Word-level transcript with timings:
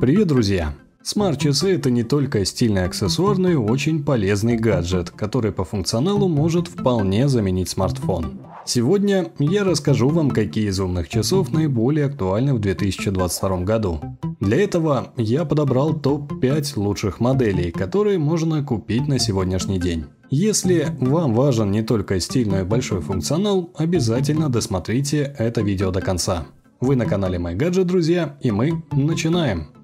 Привет, 0.00 0.28
друзья! 0.28 0.72
Смарт-часы– 1.02 1.74
это 1.74 1.90
не 1.90 2.04
только 2.04 2.46
стильный 2.46 2.86
аксессуар, 2.86 3.36
но 3.36 3.50
и 3.50 3.54
очень 3.54 4.02
полезный 4.02 4.56
гаджет, 4.56 5.10
который 5.10 5.52
по 5.52 5.64
функционалу 5.64 6.26
может 6.26 6.68
вполне 6.68 7.28
заменить 7.28 7.68
смартфон. 7.68 8.40
Сегодня 8.64 9.30
я 9.38 9.62
расскажу 9.62 10.08
вам, 10.08 10.30
какие 10.30 10.70
из 10.70 10.80
умных 10.80 11.10
часов 11.10 11.52
наиболее 11.52 12.06
актуальны 12.06 12.54
в 12.54 12.60
2022 12.60 13.58
году. 13.58 14.00
Для 14.40 14.62
этого 14.62 15.12
я 15.18 15.44
подобрал 15.44 15.92
топ-5 15.92 16.80
лучших 16.80 17.20
моделей, 17.20 17.70
которые 17.70 18.18
можно 18.18 18.64
купить 18.64 19.06
на 19.06 19.18
сегодняшний 19.18 19.78
день. 19.78 20.06
Если 20.30 20.86
вам 20.98 21.34
важен 21.34 21.70
не 21.70 21.82
только 21.82 22.20
стильный 22.20 22.62
и 22.62 22.64
большой 22.64 23.02
функционал, 23.02 23.70
обязательно 23.76 24.48
досмотрите 24.48 25.34
это 25.36 25.60
видео 25.60 25.90
до 25.90 26.00
конца. 26.00 26.46
Вы 26.80 26.96
на 26.96 27.04
канале 27.04 27.36
MyGadget, 27.36 27.84
друзья, 27.84 28.38
и 28.40 28.50
мы 28.50 28.82
начинаем. 28.92 29.79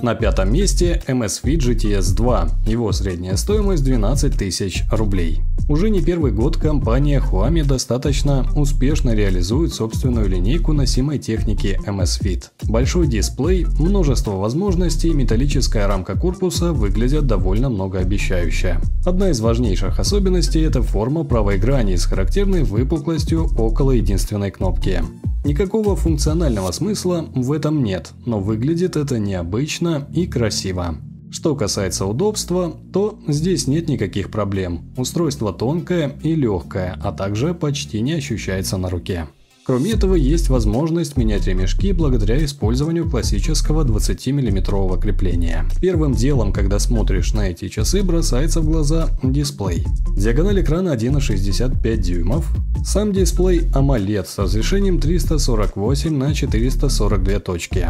На 0.00 0.14
пятом 0.14 0.52
месте 0.52 1.02
MSV 1.08 1.56
GTS 1.56 2.14
2. 2.14 2.48
Его 2.66 2.92
средняя 2.92 3.36
стоимость 3.36 3.84
12 3.84 4.36
тысяч 4.36 4.84
рублей. 4.92 5.40
Уже 5.68 5.90
не 5.90 6.00
первый 6.00 6.32
год 6.32 6.56
компания 6.56 7.20
Huami 7.20 7.64
достаточно 7.64 8.46
успешно 8.56 9.14
реализует 9.14 9.74
собственную 9.74 10.28
линейку 10.28 10.72
носимой 10.72 11.18
техники 11.18 11.78
MS 11.84 12.22
Fit. 12.22 12.44
Большой 12.68 13.08
дисплей, 13.08 13.66
множество 13.78 14.32
возможностей, 14.32 15.12
металлическая 15.12 15.86
рамка 15.86 16.16
корпуса 16.16 16.72
выглядят 16.72 17.26
довольно 17.26 17.68
многообещающе. 17.68 18.80
Одна 19.04 19.30
из 19.30 19.40
важнейших 19.40 19.98
особенностей– 19.98 20.60
это 20.62 20.80
форма 20.80 21.24
правой 21.24 21.58
грани 21.58 21.96
с 21.96 22.04
характерной 22.04 22.62
выпуклостью 22.62 23.50
около 23.58 23.90
единственной 23.90 24.50
кнопки. 24.50 25.02
Никакого 25.44 25.94
функционального 25.94 26.72
смысла 26.72 27.28
в 27.34 27.52
этом 27.52 27.82
нет, 27.82 28.12
но 28.26 28.40
выглядит 28.40 28.96
это 28.96 29.18
необычно 29.18 30.08
и 30.12 30.26
красиво. 30.26 30.96
Что 31.30 31.54
касается 31.54 32.06
удобства, 32.06 32.74
то 32.92 33.18
здесь 33.28 33.66
нет 33.66 33.88
никаких 33.88 34.30
проблем. 34.30 34.92
Устройство 34.96 35.52
тонкое 35.52 36.18
и 36.22 36.34
легкое, 36.34 36.98
а 37.02 37.12
также 37.12 37.54
почти 37.54 38.00
не 38.00 38.14
ощущается 38.14 38.78
на 38.78 38.90
руке. 38.90 39.28
Кроме 39.68 39.92
этого, 39.92 40.14
есть 40.14 40.48
возможность 40.48 41.18
менять 41.18 41.46
ремешки 41.46 41.92
благодаря 41.92 42.42
использованию 42.42 43.06
классического 43.06 43.84
20-мм 43.84 44.98
крепления. 44.98 45.66
Первым 45.78 46.14
делом, 46.14 46.54
когда 46.54 46.78
смотришь 46.78 47.34
на 47.34 47.50
эти 47.50 47.68
часы, 47.68 48.02
бросается 48.02 48.62
в 48.62 48.64
глаза 48.64 49.10
дисплей. 49.22 49.84
Диагональ 50.16 50.62
экрана 50.62 50.94
1,65 50.96 51.96
дюймов. 51.98 52.50
Сам 52.82 53.12
дисплей 53.12 53.68
AMOLED 53.74 54.24
с 54.26 54.38
разрешением 54.38 55.00
348 55.00 56.16
на 56.16 56.34
442 56.34 57.38
точки. 57.40 57.88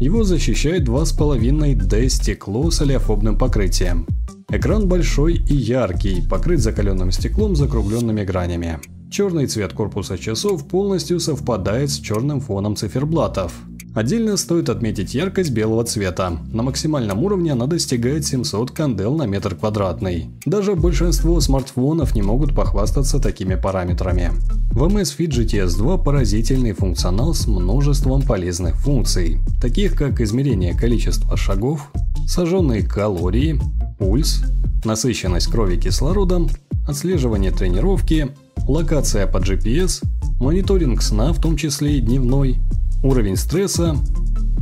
Его 0.00 0.24
защищает 0.24 0.88
2,5D 0.88 2.08
стекло 2.08 2.70
с 2.70 2.80
олеофобным 2.80 3.36
покрытием. 3.36 4.06
Экран 4.48 4.88
большой 4.88 5.34
и 5.34 5.54
яркий, 5.54 6.22
покрыт 6.22 6.60
закаленным 6.60 7.12
стеклом 7.12 7.54
с 7.54 7.58
закругленными 7.58 8.24
гранями. 8.24 8.78
Черный 9.10 9.46
цвет 9.46 9.72
корпуса 9.72 10.18
часов 10.18 10.68
полностью 10.68 11.18
совпадает 11.18 11.90
с 11.90 11.98
черным 11.98 12.40
фоном 12.40 12.76
циферблатов. 12.76 13.52
Отдельно 13.94 14.36
стоит 14.36 14.68
отметить 14.68 15.14
яркость 15.14 15.50
белого 15.50 15.82
цвета. 15.82 16.38
На 16.52 16.62
максимальном 16.62 17.24
уровне 17.24 17.52
она 17.52 17.66
достигает 17.66 18.26
700 18.26 18.70
кандел 18.70 19.16
на 19.16 19.24
метр 19.24 19.56
квадратный. 19.56 20.30
Даже 20.44 20.74
большинство 20.74 21.40
смартфонов 21.40 22.14
не 22.14 22.22
могут 22.22 22.54
похвастаться 22.54 23.18
такими 23.18 23.54
параметрами. 23.54 24.30
В 24.72 24.84
MS 24.84 25.16
Fit 25.18 25.30
GTS 25.30 25.78
2 25.78 25.98
поразительный 25.98 26.72
функционал 26.72 27.34
с 27.34 27.46
множеством 27.46 28.22
полезных 28.22 28.76
функций, 28.76 29.38
таких 29.60 29.96
как 29.96 30.20
измерение 30.20 30.76
количества 30.76 31.36
шагов, 31.36 31.90
сожженные 32.28 32.82
калории, 32.82 33.58
пульс, 33.98 34.42
насыщенность 34.84 35.50
крови 35.50 35.76
кислородом, 35.76 36.48
отслеживание 36.86 37.50
тренировки, 37.50 38.28
локация 38.68 39.26
по 39.26 39.38
GPS, 39.38 40.04
мониторинг 40.40 41.02
сна, 41.02 41.32
в 41.32 41.40
том 41.40 41.56
числе 41.56 41.96
и 41.96 42.00
дневной, 42.00 42.58
уровень 43.02 43.36
стресса, 43.36 43.96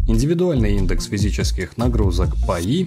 индивидуальный 0.06 0.76
индекс 0.76 1.06
физических 1.06 1.76
нагрузок 1.76 2.36
ПАИ, 2.46 2.86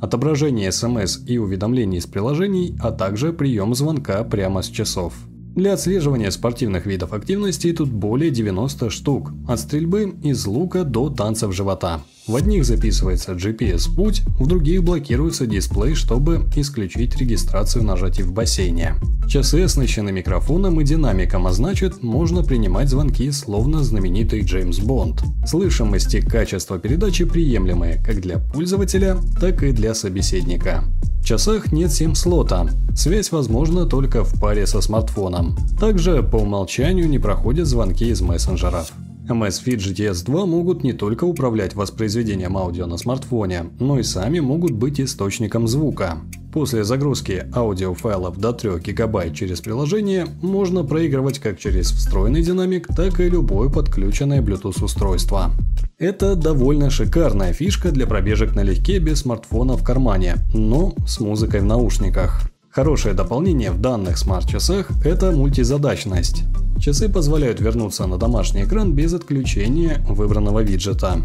отображение 0.00 0.72
СМС 0.72 1.20
и 1.26 1.38
уведомлений 1.38 1.98
из 1.98 2.06
приложений, 2.06 2.76
а 2.80 2.90
также 2.90 3.32
прием 3.32 3.74
звонка 3.74 4.24
прямо 4.24 4.62
с 4.62 4.66
часов. 4.66 5.14
Для 5.58 5.72
отслеживания 5.72 6.30
спортивных 6.30 6.86
видов 6.86 7.12
активности 7.12 7.72
тут 7.72 7.90
более 7.90 8.30
90 8.30 8.90
штук, 8.90 9.32
от 9.48 9.58
стрельбы 9.58 10.14
из 10.22 10.46
лука 10.46 10.84
до 10.84 11.10
танцев 11.10 11.52
живота. 11.52 12.00
В 12.28 12.36
одних 12.36 12.64
записывается 12.64 13.32
GPS-путь, 13.32 14.22
в 14.38 14.46
других 14.46 14.84
блокируется 14.84 15.46
дисплей, 15.46 15.96
чтобы 15.96 16.44
исключить 16.54 17.16
регистрацию 17.16 17.82
нажатий 17.82 18.22
в 18.22 18.32
бассейне. 18.32 18.94
Часы 19.28 19.62
оснащены 19.62 20.12
микрофоном 20.12 20.80
и 20.80 20.84
динамиком, 20.84 21.48
а 21.48 21.52
значит, 21.52 22.04
можно 22.04 22.44
принимать 22.44 22.88
звонки 22.88 23.28
словно 23.32 23.82
знаменитый 23.82 24.42
Джеймс 24.42 24.78
Бонд. 24.78 25.24
Слышимость 25.44 26.14
и 26.14 26.20
качество 26.20 26.78
передачи 26.78 27.24
приемлемые 27.24 28.00
как 28.06 28.20
для 28.20 28.38
пользователя, 28.38 29.16
так 29.40 29.64
и 29.64 29.72
для 29.72 29.94
собеседника. 29.94 30.84
Часах 31.28 31.72
нет 31.72 31.92
сим-слота, 31.92 32.68
связь 32.96 33.32
возможна 33.32 33.84
только 33.84 34.24
в 34.24 34.40
паре 34.40 34.66
со 34.66 34.80
смартфоном. 34.80 35.58
Также 35.78 36.22
по 36.22 36.36
умолчанию 36.36 37.06
не 37.06 37.18
проходят 37.18 37.66
звонки 37.66 38.08
из 38.08 38.22
мессенджеров. 38.22 38.94
MSFit 39.28 39.76
GTS 39.76 40.24
2 40.24 40.46
могут 40.46 40.84
не 40.84 40.94
только 40.94 41.24
управлять 41.24 41.74
воспроизведением 41.74 42.56
аудио 42.56 42.86
на 42.86 42.96
смартфоне, 42.96 43.66
но 43.78 43.98
и 43.98 44.02
сами 44.04 44.40
могут 44.40 44.70
быть 44.70 45.02
источником 45.02 45.68
звука. 45.68 46.16
После 46.58 46.82
загрузки 46.82 47.46
аудиофайлов 47.54 48.36
до 48.36 48.52
3 48.52 48.92
ГБ 48.92 49.32
через 49.32 49.60
приложение 49.60 50.26
можно 50.42 50.82
проигрывать 50.82 51.38
как 51.38 51.56
через 51.56 51.92
встроенный 51.92 52.42
динамик, 52.42 52.88
так 52.88 53.20
и 53.20 53.28
любое 53.28 53.68
подключенное 53.68 54.42
Bluetooth 54.42 54.82
устройство. 54.82 55.52
Это 56.00 56.34
довольно 56.34 56.90
шикарная 56.90 57.52
фишка 57.52 57.92
для 57.92 58.08
пробежек 58.08 58.56
налегке 58.56 58.98
без 58.98 59.20
смартфона 59.20 59.76
в 59.76 59.84
кармане, 59.84 60.38
но 60.52 60.94
с 61.06 61.20
музыкой 61.20 61.60
в 61.60 61.64
наушниках. 61.64 62.50
Хорошее 62.70 63.14
дополнение 63.14 63.70
в 63.70 63.80
данных 63.80 64.18
смарт-часах– 64.18 64.90
это 65.04 65.30
мультизадачность. 65.30 66.42
Часы 66.80 67.08
позволяют 67.08 67.60
вернуться 67.60 68.04
на 68.08 68.18
домашний 68.18 68.64
экран 68.64 68.94
без 68.94 69.14
отключения 69.14 70.04
выбранного 70.08 70.64
виджета. 70.64 71.18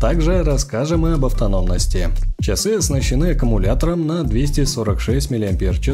Также 0.00 0.42
расскажем 0.42 1.06
и 1.06 1.12
об 1.12 1.24
автономности. 1.24 2.10
Часы 2.38 2.74
оснащены 2.74 3.30
аккумулятором 3.30 4.06
на 4.06 4.24
246 4.24 5.30
мАч, 5.30 5.90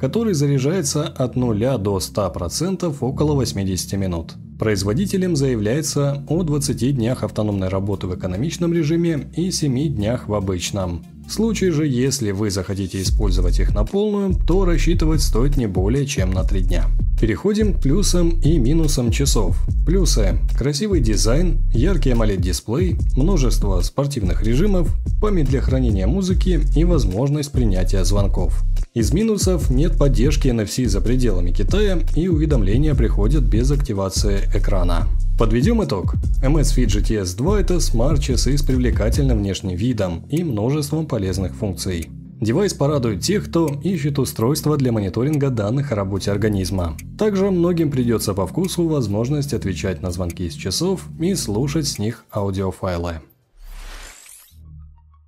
который 0.00 0.34
заряжается 0.34 1.04
от 1.04 1.36
0 1.36 1.78
до 1.78 1.98
100% 1.98 2.96
около 3.00 3.34
80 3.34 3.92
минут. 3.92 4.34
Производителем 4.58 5.36
заявляется 5.36 6.24
о 6.28 6.42
20 6.42 6.96
днях 6.96 7.22
автономной 7.22 7.68
работы 7.68 8.08
в 8.08 8.16
экономичном 8.16 8.72
режиме 8.72 9.30
и 9.36 9.52
7 9.52 9.94
днях 9.94 10.26
в 10.26 10.34
обычном. 10.34 11.04
В 11.30 11.32
случае 11.32 11.70
же, 11.70 11.86
если 11.86 12.32
вы 12.32 12.50
захотите 12.50 13.00
использовать 13.00 13.60
их 13.60 13.72
на 13.72 13.84
полную, 13.84 14.34
то 14.34 14.64
рассчитывать 14.64 15.22
стоит 15.22 15.56
не 15.56 15.68
более 15.68 16.04
чем 16.04 16.32
на 16.32 16.42
3 16.42 16.62
дня. 16.62 16.86
Переходим 17.20 17.72
к 17.72 17.80
плюсам 17.80 18.30
и 18.40 18.58
минусам 18.58 19.12
часов. 19.12 19.56
Плюсы– 19.86 20.40
красивый 20.58 21.00
дизайн, 21.00 21.60
яркий 21.72 22.10
AMOLED-дисплей, 22.10 22.98
множество 23.16 23.80
спортивных 23.80 24.42
режимов, 24.42 24.92
память 25.20 25.48
для 25.48 25.60
хранения 25.60 26.08
музыки 26.08 26.60
и 26.74 26.82
возможность 26.82 27.52
принятия 27.52 28.04
звонков. 28.04 28.64
Из 28.94 29.12
минусов 29.12 29.70
нет 29.70 29.96
поддержки 29.96 30.48
NFC 30.48 30.88
за 30.88 31.00
пределами 31.00 31.52
Китая 31.52 32.00
и 32.16 32.26
уведомления 32.26 32.96
приходят 32.96 33.44
без 33.44 33.70
активации 33.70 34.50
экрана. 34.52 35.06
Подведем 35.40 35.82
итог. 35.82 36.16
MS 36.42 36.76
Fit 36.76 36.88
GTS 36.88 37.34
2– 37.34 37.60
это 37.62 37.80
смарт-часы 37.80 38.58
с 38.58 38.62
привлекательным 38.62 39.38
внешним 39.38 39.74
видом 39.74 40.26
и 40.28 40.44
множеством 40.44 41.06
полезных 41.06 41.54
функций. 41.54 42.10
Девайс 42.42 42.74
порадует 42.74 43.22
тех, 43.22 43.48
кто 43.48 43.66
ищет 43.82 44.18
устройство 44.18 44.76
для 44.76 44.92
мониторинга 44.92 45.48
данных 45.48 45.92
о 45.92 45.94
работе 45.94 46.30
организма. 46.30 46.94
Также 47.16 47.50
многим 47.50 47.90
придется 47.90 48.34
по 48.34 48.46
вкусу 48.46 48.86
возможность 48.86 49.54
отвечать 49.54 50.02
на 50.02 50.10
звонки 50.10 50.44
из 50.44 50.52
часов 50.52 51.06
и 51.18 51.34
слушать 51.34 51.88
с 51.88 51.98
них 51.98 52.26
аудиофайлы. 52.30 53.22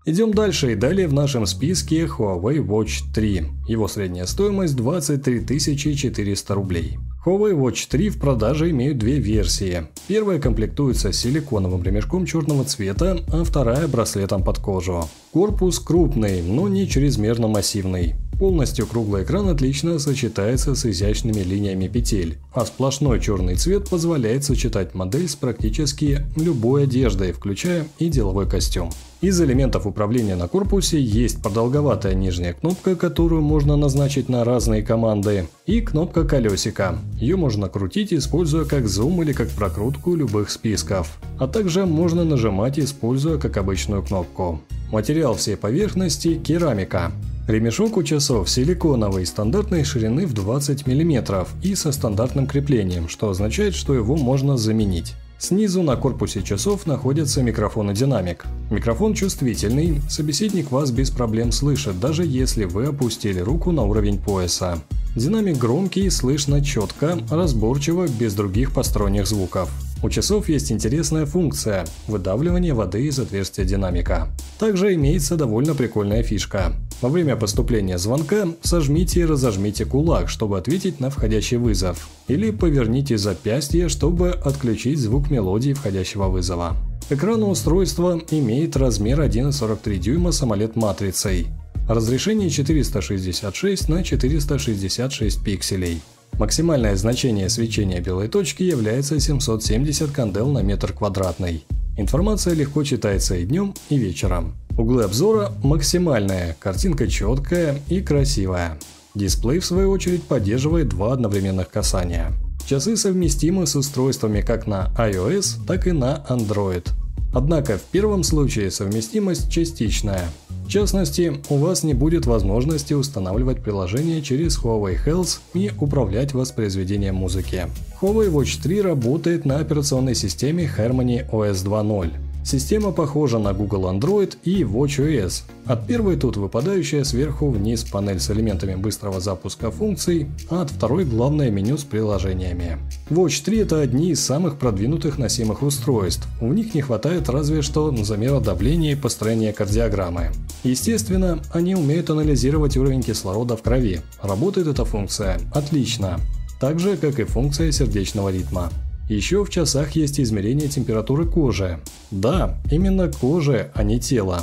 Идем 0.05 0.35
дальше 0.35 0.73
и 0.73 0.75
далее 0.75 1.09
в 1.09 1.15
нашем 1.15 1.47
списке 1.47 2.05
Huawei 2.05 2.59
Watch 2.59 3.11
3. 3.15 3.45
Его 3.67 3.89
средняя 3.89 4.27
стоимость 4.27 4.77
23 4.77 5.97
400 5.97 6.55
рублей. 6.55 6.99
Huawei 7.25 7.55
Watch 7.55 7.87
3 7.89 8.09
в 8.09 8.19
продаже 8.19 8.71
имеют 8.71 8.99
две 8.99 9.21
версии. 9.21 9.87
Первая 10.09 10.41
комплектуется 10.41 11.13
силиконовым 11.13 11.85
ремешком 11.85 12.27
черного 12.27 12.65
цвета, 12.65 13.21
а 13.33 13.45
вторая 13.45 13.87
браслетом 13.87 14.43
под 14.43 14.59
кожу. 14.59 15.09
Корпус 15.33 15.79
крупный, 15.79 16.43
но 16.43 16.67
не 16.67 16.89
чрезмерно 16.89 17.47
массивный. 17.47 18.17
Полностью 18.43 18.89
круглый 18.89 19.23
экран 19.23 19.49
отлично 19.51 20.01
сочетается 20.01 20.75
с 20.75 20.85
изящными 20.85 21.45
линиями 21.45 21.87
петель, 21.87 22.39
а 22.53 22.67
сплошной 22.67 23.21
черный 23.21 23.55
цвет 23.55 23.89
позволяет 23.89 24.43
сочетать 24.43 24.95
модель 24.95 25.29
с 25.29 25.37
практически 25.37 26.27
любой 26.35 26.83
одеждой, 26.83 27.31
включая 27.31 27.87
и 28.01 28.09
деловой 28.09 28.51
костюм. 28.51 28.91
Из 29.21 29.41
элементов 29.41 29.87
управления 29.87 30.35
на 30.35 30.49
корпусе 30.49 31.01
есть 31.01 31.41
продолговатая 31.41 32.15
нижняя 32.15 32.53
кнопка, 32.53 32.97
которую 32.97 33.43
можно 33.43 33.77
назначить 33.77 34.29
на 34.29 34.43
разные 34.43 34.83
команды, 34.83 35.47
и 35.67 35.81
кнопка 35.81 36.25
колесика. 36.25 36.99
Ее 37.21 37.37
можно 37.37 37.69
крутить, 37.69 38.13
используя 38.13 38.65
как 38.65 38.89
зум 38.89 39.23
или 39.23 39.33
как 39.33 39.51
прокрутку 39.51 40.17
любых 40.17 40.51
списков, 40.51 41.17
а 41.39 41.47
также 41.47 41.87
можно 41.87 42.25
нажимать, 42.25 42.81
используя 42.81 43.39
как 43.39 43.57
обычную 43.57 44.03
кнопку. 44.03 44.61
Материал 44.91 45.37
всей 45.37 45.57
поверхности– 45.57 46.35
керамика. 46.45 47.13
Ремешок 47.49 47.97
у 47.97 48.05
часов 48.05 48.49
силиконовый, 48.49 49.27
стандартной 49.27 49.83
ширины 49.83 50.27
в 50.27 50.33
20 50.33 50.87
мм 50.87 51.47
и 51.61 51.75
со 51.75 51.91
стандартным 51.91 52.47
креплением, 52.47 53.09
что 53.09 53.31
означает, 53.31 53.75
что 53.75 53.95
его 53.95 54.17
можно 54.17 54.57
заменить. 54.57 55.15
Снизу 55.39 55.83
на 55.83 55.97
корпусе 55.97 56.41
часов 56.43 56.87
находится 56.87 57.43
микрофон 57.43 57.91
и 57.91 57.95
динамик. 57.95 58.45
Микрофон 58.71 59.15
чувствительный, 59.15 60.01
собеседник 60.09 60.71
вас 60.71 60.93
без 60.93 61.11
проблем 61.11 61.51
слышит, 61.51 61.99
даже 61.99 62.25
если 62.25 62.63
вы 62.63 62.87
опустили 62.87 63.41
руку 63.41 63.73
на 63.73 63.83
уровень 63.83 64.21
пояса. 64.21 64.79
Динамик 65.17 65.59
громкий, 65.59 66.09
слышно 66.11 66.65
четко, 66.65 67.19
разборчиво, 67.29 68.07
без 68.07 68.35
других 68.35 68.73
посторонних 68.73 69.27
звуков. 69.27 69.69
У 70.01 70.09
часов 70.11 70.49
есть 70.49 70.71
интересная 70.71 71.27
функция– 71.27 71.87
выдавливание 72.07 72.73
воды 72.73 73.05
из 73.07 73.19
отверстия 73.19 73.65
динамика. 73.65 74.29
Также 74.61 74.95
имеется 74.95 75.37
довольно 75.37 75.75
прикольная 75.75 76.23
фишка. 76.23 76.73
Во 77.03 77.09
время 77.09 77.35
поступления 77.35 77.99
звонка 77.99 78.47
сожмите 78.63 79.21
и 79.21 79.25
разожмите 79.25 79.85
кулак, 79.85 80.29
чтобы 80.29 80.57
ответить 80.57 81.01
на 81.01 81.11
входящий 81.11 81.57
вызов. 81.57 82.09
Или 82.29 82.53
поверните 82.53 83.19
запястье, 83.19 83.89
чтобы 83.89 84.31
отключить 84.31 85.01
звук 85.01 85.29
мелодии 85.29 85.73
входящего 85.73 86.29
вызова. 86.29 86.77
Экран 87.11 87.43
устройства 87.43 88.23
имеет 88.31 88.77
размер 88.77 89.21
1,43 89.21 89.99
дюйма 89.99 90.31
с 90.31 90.43
AMOLED-матрицей. 90.45 91.49
Разрешение 91.89 92.49
466 92.49 93.89
на 93.89 94.05
466 94.05 95.43
пикселей. 95.43 96.01
Максимальное 96.39 96.95
значение 96.95 97.49
свечения 97.49 98.01
белой 98.01 98.29
точки 98.29 98.63
является 98.63 99.19
770 99.19 100.13
кандел 100.13 100.49
на 100.51 100.63
метр 100.63 100.93
квадратный. 100.93 101.65
Информация 101.97 102.55
легко 102.55 102.85
читается 102.85 103.37
и 103.37 103.45
днем, 103.45 103.75
и 103.91 103.99
вечером. 103.99 104.55
Углы 104.79 105.05
обзора 105.05 105.53
максимальные, 105.63 106.57
картинка 106.59 107.07
четкая 107.07 107.79
и 107.89 108.01
красивая. 108.01 108.79
Дисплей 109.15 109.59
в 109.59 109.67
свою 109.67 109.91
очередь 109.91 110.23
поддерживает 110.23 110.89
два 110.89 111.13
одновременных 111.13 111.69
касания. 111.69 112.33
Часы 112.67 112.97
совместимы 112.97 113.67
с 113.67 113.77
устройствами 113.77 114.41
как 114.41 114.67
на 114.67 114.91
iOS, 114.97 115.67
так 115.67 115.87
и 115.87 115.93
на 115.93 116.25
Android. 116.29 116.89
Однако 117.33 117.79
в 117.79 117.83
первом 117.83 118.23
случае 118.23 118.71
совместимость 118.71 119.51
частичная– 119.51 120.29
в 120.65 120.69
частности, 120.69 121.39
у 121.51 121.57
вас 121.57 121.83
не 121.83 121.93
будет 121.93 122.25
возможности 122.25 122.95
устанавливать 122.95 123.63
приложение 123.63 124.23
через 124.23 124.59
Huawei 124.59 124.97
Health 125.05 125.41
и 125.53 125.71
управлять 125.79 126.33
воспроизведением 126.33 127.17
музыки. 127.17 127.67
Huawei 128.01 128.31
Watch 128.31 128.63
3 128.63 128.81
работает 128.81 129.45
на 129.45 129.59
операционной 129.59 130.15
системе 130.15 130.71
Harmony 130.75 131.29
OS 131.31 131.65
2.0. 131.65 132.13
Система 132.45 132.91
похожа 132.91 133.39
на 133.39 133.53
Google 133.53 133.85
Android 133.85 134.37
и 134.43 134.63
WatchOS. 134.63 135.45
От 135.67 135.87
первой 135.87 136.17
тут 136.17 136.37
выпадающая 136.37 137.05
сверху 137.05 137.49
вниз 137.49 137.85
панель 137.85 138.19
с 138.19 138.31
элементами 138.31 138.75
быстрого 138.75 139.21
запуска 139.21 139.71
функций, 139.71 140.27
а 140.51 140.63
от 140.63 140.71
второй 140.71 141.05
главное 141.05 141.51
меню 141.51 141.79
с 141.79 141.85
приложениями. 141.85 142.79
Watch 143.11 143.45
3 143.45 143.59
это 143.59 143.81
одни 143.81 144.11
из 144.11 144.25
самых 144.25 144.59
продвинутых 144.59 145.19
носимых 145.19 145.63
устройств. 145.63 146.27
У 146.41 146.53
них 146.53 146.75
не 146.75 146.83
хватает 146.83 147.29
разве 147.29 147.63
что 147.63 147.95
замера 148.05 148.41
давления 148.41 148.93
и 148.93 148.97
построения 148.97 149.53
кардиограммы. 149.53 150.33
Естественно, 150.65 151.41
они 151.53 151.77
умеют 151.77 152.11
анализировать 152.11 152.77
уровень 152.77 153.03
кислорода 153.03 153.57
в 153.57 153.63
крови. 153.63 154.01
Работает 154.21 154.67
эта 154.67 154.85
функция 154.85 155.39
отлично. 155.55 156.19
Так 156.61 156.81
же, 156.81 156.97
как 156.97 157.21
и 157.21 157.25
функция 157.25 157.73
сердечного 157.73 158.31
ритма. 158.31 158.71
Еще 159.13 159.45
в 159.45 159.51
часах 159.51 159.91
есть 159.93 160.19
измерение 160.19 160.69
температуры 160.69 161.27
кожи. 161.27 161.79
Да, 162.11 162.59
именно 162.71 163.13
кожи, 163.13 163.71
а 163.75 163.83
не 163.83 164.01
тела. 164.01 164.41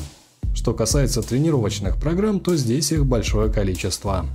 Что 0.54 0.76
касается 0.76 1.24
тренировочных 1.24 1.98
программ, 1.98 2.40
то 2.40 2.56
здесь 2.56 2.92
их 2.92 3.04
большое 3.04 3.52
количество. 3.52 4.28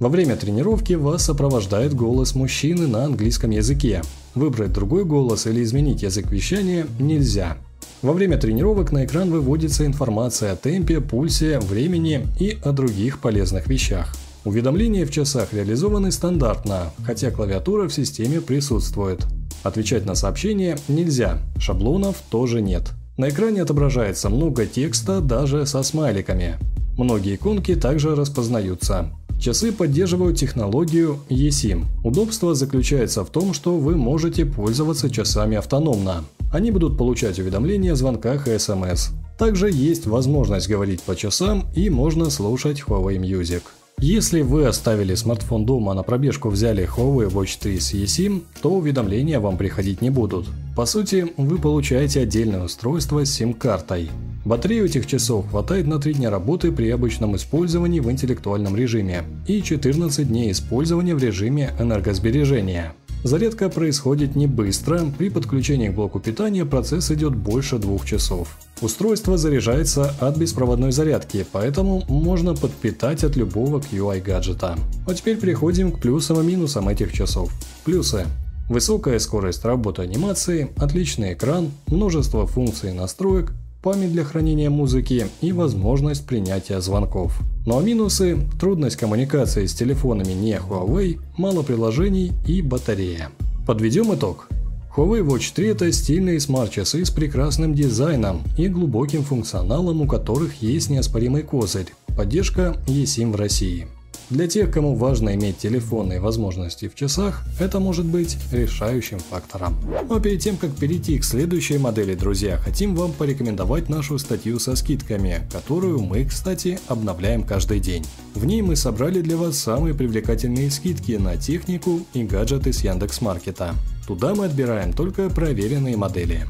Во 0.00 0.08
время 0.08 0.36
тренировки 0.36 0.94
вас 0.94 1.26
сопровождает 1.26 1.92
голос 1.92 2.34
мужчины 2.34 2.86
на 2.86 3.04
английском 3.04 3.50
языке. 3.50 4.00
Выбрать 4.34 4.72
другой 4.72 5.04
голос 5.04 5.46
или 5.46 5.62
изменить 5.62 6.02
язык 6.02 6.30
вещания 6.30 6.86
нельзя. 6.98 7.58
Во 8.00 8.14
время 8.14 8.38
тренировок 8.38 8.92
на 8.92 9.04
экран 9.04 9.30
выводится 9.30 9.84
информация 9.84 10.52
о 10.52 10.56
темпе, 10.56 11.02
пульсе, 11.02 11.60
времени 11.60 12.26
и 12.40 12.56
о 12.64 12.72
других 12.72 13.18
полезных 13.18 13.66
вещах. 13.66 14.16
Уведомления 14.44 15.04
в 15.04 15.10
часах 15.10 15.52
реализованы 15.52 16.12
стандартно, 16.12 16.92
хотя 17.04 17.30
клавиатура 17.30 17.88
в 17.88 17.92
системе 17.92 18.40
присутствует. 18.40 19.26
Отвечать 19.62 20.06
на 20.06 20.14
сообщения 20.14 20.76
нельзя, 20.88 21.38
шаблонов 21.58 22.22
тоже 22.30 22.60
нет. 22.60 22.92
На 23.16 23.28
экране 23.28 23.62
отображается 23.62 24.28
много 24.28 24.66
текста 24.66 25.20
даже 25.20 25.66
со 25.66 25.82
смайликами. 25.82 26.58
Многие 26.96 27.36
иконки 27.36 27.74
также 27.74 28.14
распознаются. 28.14 29.10
Часы 29.40 29.72
поддерживают 29.72 30.38
технологию 30.38 31.18
eSIM. 31.28 31.84
Удобство 32.04 32.54
заключается 32.54 33.24
в 33.24 33.30
том, 33.30 33.54
что 33.54 33.76
вы 33.76 33.96
можете 33.96 34.46
пользоваться 34.46 35.10
часами 35.10 35.56
автономно. 35.56 36.24
Они 36.52 36.70
будут 36.70 36.96
получать 36.96 37.38
уведомления 37.38 37.92
о 37.92 37.96
звонках 37.96 38.46
и 38.46 38.58
смс. 38.58 39.08
Также 39.38 39.70
есть 39.70 40.06
возможность 40.06 40.68
говорить 40.68 41.02
по 41.02 41.16
часам 41.16 41.66
и 41.74 41.90
можно 41.90 42.30
слушать 42.30 42.82
Huawei 42.86 43.18
Music. 43.18 43.62
Если 44.02 44.40
вы 44.40 44.66
оставили 44.66 45.14
смартфон 45.14 45.64
дома, 45.64 45.94
на 45.94 46.02
пробежку 46.02 46.48
взяли 46.48 46.88
Huawei 46.88 47.30
Watch 47.30 47.56
3 47.60 47.78
с 47.78 47.94
eSIM, 47.94 48.42
то 48.60 48.74
уведомления 48.74 49.38
вам 49.38 49.56
приходить 49.56 50.02
не 50.02 50.10
будут. 50.10 50.48
По 50.74 50.86
сути, 50.86 51.28
вы 51.36 51.56
получаете 51.58 52.22
отдельное 52.22 52.64
устройство 52.64 53.24
с 53.24 53.30
сим-картой. 53.30 54.10
Батареи 54.44 54.86
этих 54.86 55.06
часов 55.06 55.48
хватает 55.48 55.86
на 55.86 56.00
3 56.00 56.14
дня 56.14 56.30
работы 56.30 56.72
при 56.72 56.90
обычном 56.90 57.36
использовании 57.36 58.00
в 58.00 58.10
интеллектуальном 58.10 58.74
режиме 58.74 59.22
и 59.46 59.62
14 59.62 60.26
дней 60.26 60.50
использования 60.50 61.14
в 61.14 61.22
режиме 61.22 61.70
энергосбережения. 61.78 62.94
Зарядка 63.22 63.68
происходит 63.68 64.34
не 64.34 64.48
быстро, 64.48 65.02
при 65.16 65.28
подключении 65.28 65.90
к 65.90 65.94
блоку 65.94 66.18
питания 66.18 66.64
процесс 66.64 67.12
идет 67.12 67.36
больше 67.36 67.78
двух 67.78 68.04
часов. 68.04 68.58
Устройство 68.82 69.38
заряжается 69.38 70.12
от 70.18 70.36
беспроводной 70.36 70.90
зарядки, 70.90 71.46
поэтому 71.52 72.02
можно 72.08 72.56
подпитать 72.56 73.22
от 73.22 73.36
любого 73.36 73.78
QI 73.78 74.20
гаджета. 74.20 74.76
А 75.06 75.14
теперь 75.14 75.36
переходим 75.36 75.92
к 75.92 76.00
плюсам 76.00 76.40
и 76.40 76.44
минусам 76.44 76.88
этих 76.88 77.12
часов. 77.12 77.52
Плюсы. 77.84 78.26
Высокая 78.68 79.20
скорость 79.20 79.64
работы 79.64 80.02
анимации, 80.02 80.72
отличный 80.76 81.34
экран, 81.34 81.70
множество 81.86 82.44
функций 82.44 82.92
настроек, 82.92 83.52
память 83.82 84.10
для 84.10 84.24
хранения 84.24 84.68
музыки 84.70 85.28
и 85.40 85.52
возможность 85.52 86.26
принятия 86.26 86.80
звонков. 86.80 87.38
Ну 87.66 87.78
а 87.78 87.82
минусы– 87.82 88.38
трудность 88.60 88.96
коммуникации 88.96 89.66
с 89.66 89.74
телефонами 89.74 90.32
не 90.32 90.54
Huawei, 90.54 91.20
мало 91.36 91.62
приложений 91.62 92.32
и 92.48 92.62
батарея. 92.62 93.30
Подведем 93.64 94.12
итог. 94.12 94.48
Huawei 94.94 95.22
Watch 95.22 95.54
3– 95.54 95.66
это 95.68 95.90
стильные 95.90 96.38
смарт-часы 96.38 97.02
с 97.02 97.10
прекрасным 97.10 97.74
дизайном 97.74 98.42
и 98.58 98.68
глубоким 98.68 99.24
функционалом, 99.24 100.02
у 100.02 100.06
которых 100.06 100.60
есть 100.60 100.90
неоспоримый 100.90 101.44
козырь– 101.44 101.86
поддержка 102.14 102.76
eSIM 102.86 103.32
в 103.32 103.36
России. 103.36 103.88
Для 104.28 104.46
тех, 104.46 104.70
кому 104.70 104.94
важно 104.94 105.34
иметь 105.34 105.56
телефонные 105.56 106.20
возможности 106.20 106.88
в 106.88 106.94
часах, 106.94 107.42
это 107.58 107.80
может 107.80 108.04
быть 108.04 108.36
решающим 108.52 109.18
фактором. 109.18 109.76
Но 110.10 110.20
перед 110.20 110.40
тем, 110.40 110.58
как 110.58 110.74
перейти 110.76 111.18
к 111.18 111.24
следующей 111.24 111.78
модели, 111.78 112.14
друзья, 112.14 112.58
хотим 112.58 112.94
вам 112.94 113.12
порекомендовать 113.12 113.88
нашу 113.88 114.18
статью 114.18 114.58
со 114.58 114.76
скидками, 114.76 115.48
которую 115.50 116.00
мы, 116.00 116.26
кстати, 116.26 116.78
обновляем 116.88 117.44
каждый 117.44 117.80
день. 117.80 118.04
В 118.34 118.44
ней 118.44 118.60
мы 118.60 118.76
собрали 118.76 119.22
для 119.22 119.38
вас 119.38 119.56
самые 119.56 119.94
привлекательные 119.94 120.70
скидки 120.70 121.12
на 121.12 121.38
технику 121.38 122.00
и 122.12 122.24
гаджеты 122.24 122.74
с 122.74 122.84
Яндекс.Маркета. 122.84 123.74
Туда 124.06 124.34
мы 124.34 124.46
отбираем 124.46 124.92
только 124.92 125.30
проверенные 125.30 125.96
модели. 125.96 126.46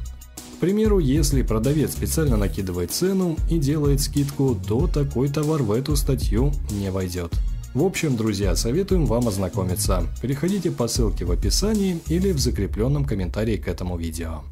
К 0.57 0.61
примеру, 0.61 0.99
если 0.99 1.43
продавец 1.43 1.93
специально 1.93 2.37
накидывает 2.37 2.93
цену 2.93 3.37
и 3.51 3.59
делает 3.59 4.01
скидку, 4.01 4.57
то 4.67 4.87
такой 4.87 5.29
товар 5.29 5.63
в 5.63 5.73
эту 5.73 5.97
статью 5.97 6.53
не 6.71 6.91
войдет. 6.91 7.33
В 7.75 7.83
общем, 7.83 8.17
друзья, 8.17 8.55
советуем 8.55 9.07
вам 9.07 9.29
ознакомиться. 9.29 10.05
Переходите 10.21 10.71
по 10.71 10.89
ссылке 10.89 11.25
в 11.25 11.33
описании 11.33 11.99
или 12.07 12.31
в 12.33 12.39
закрепленном 12.39 13.05
комментарии 13.05 13.57
к 13.57 13.67
этому 13.67 13.97
видео. 13.97 14.43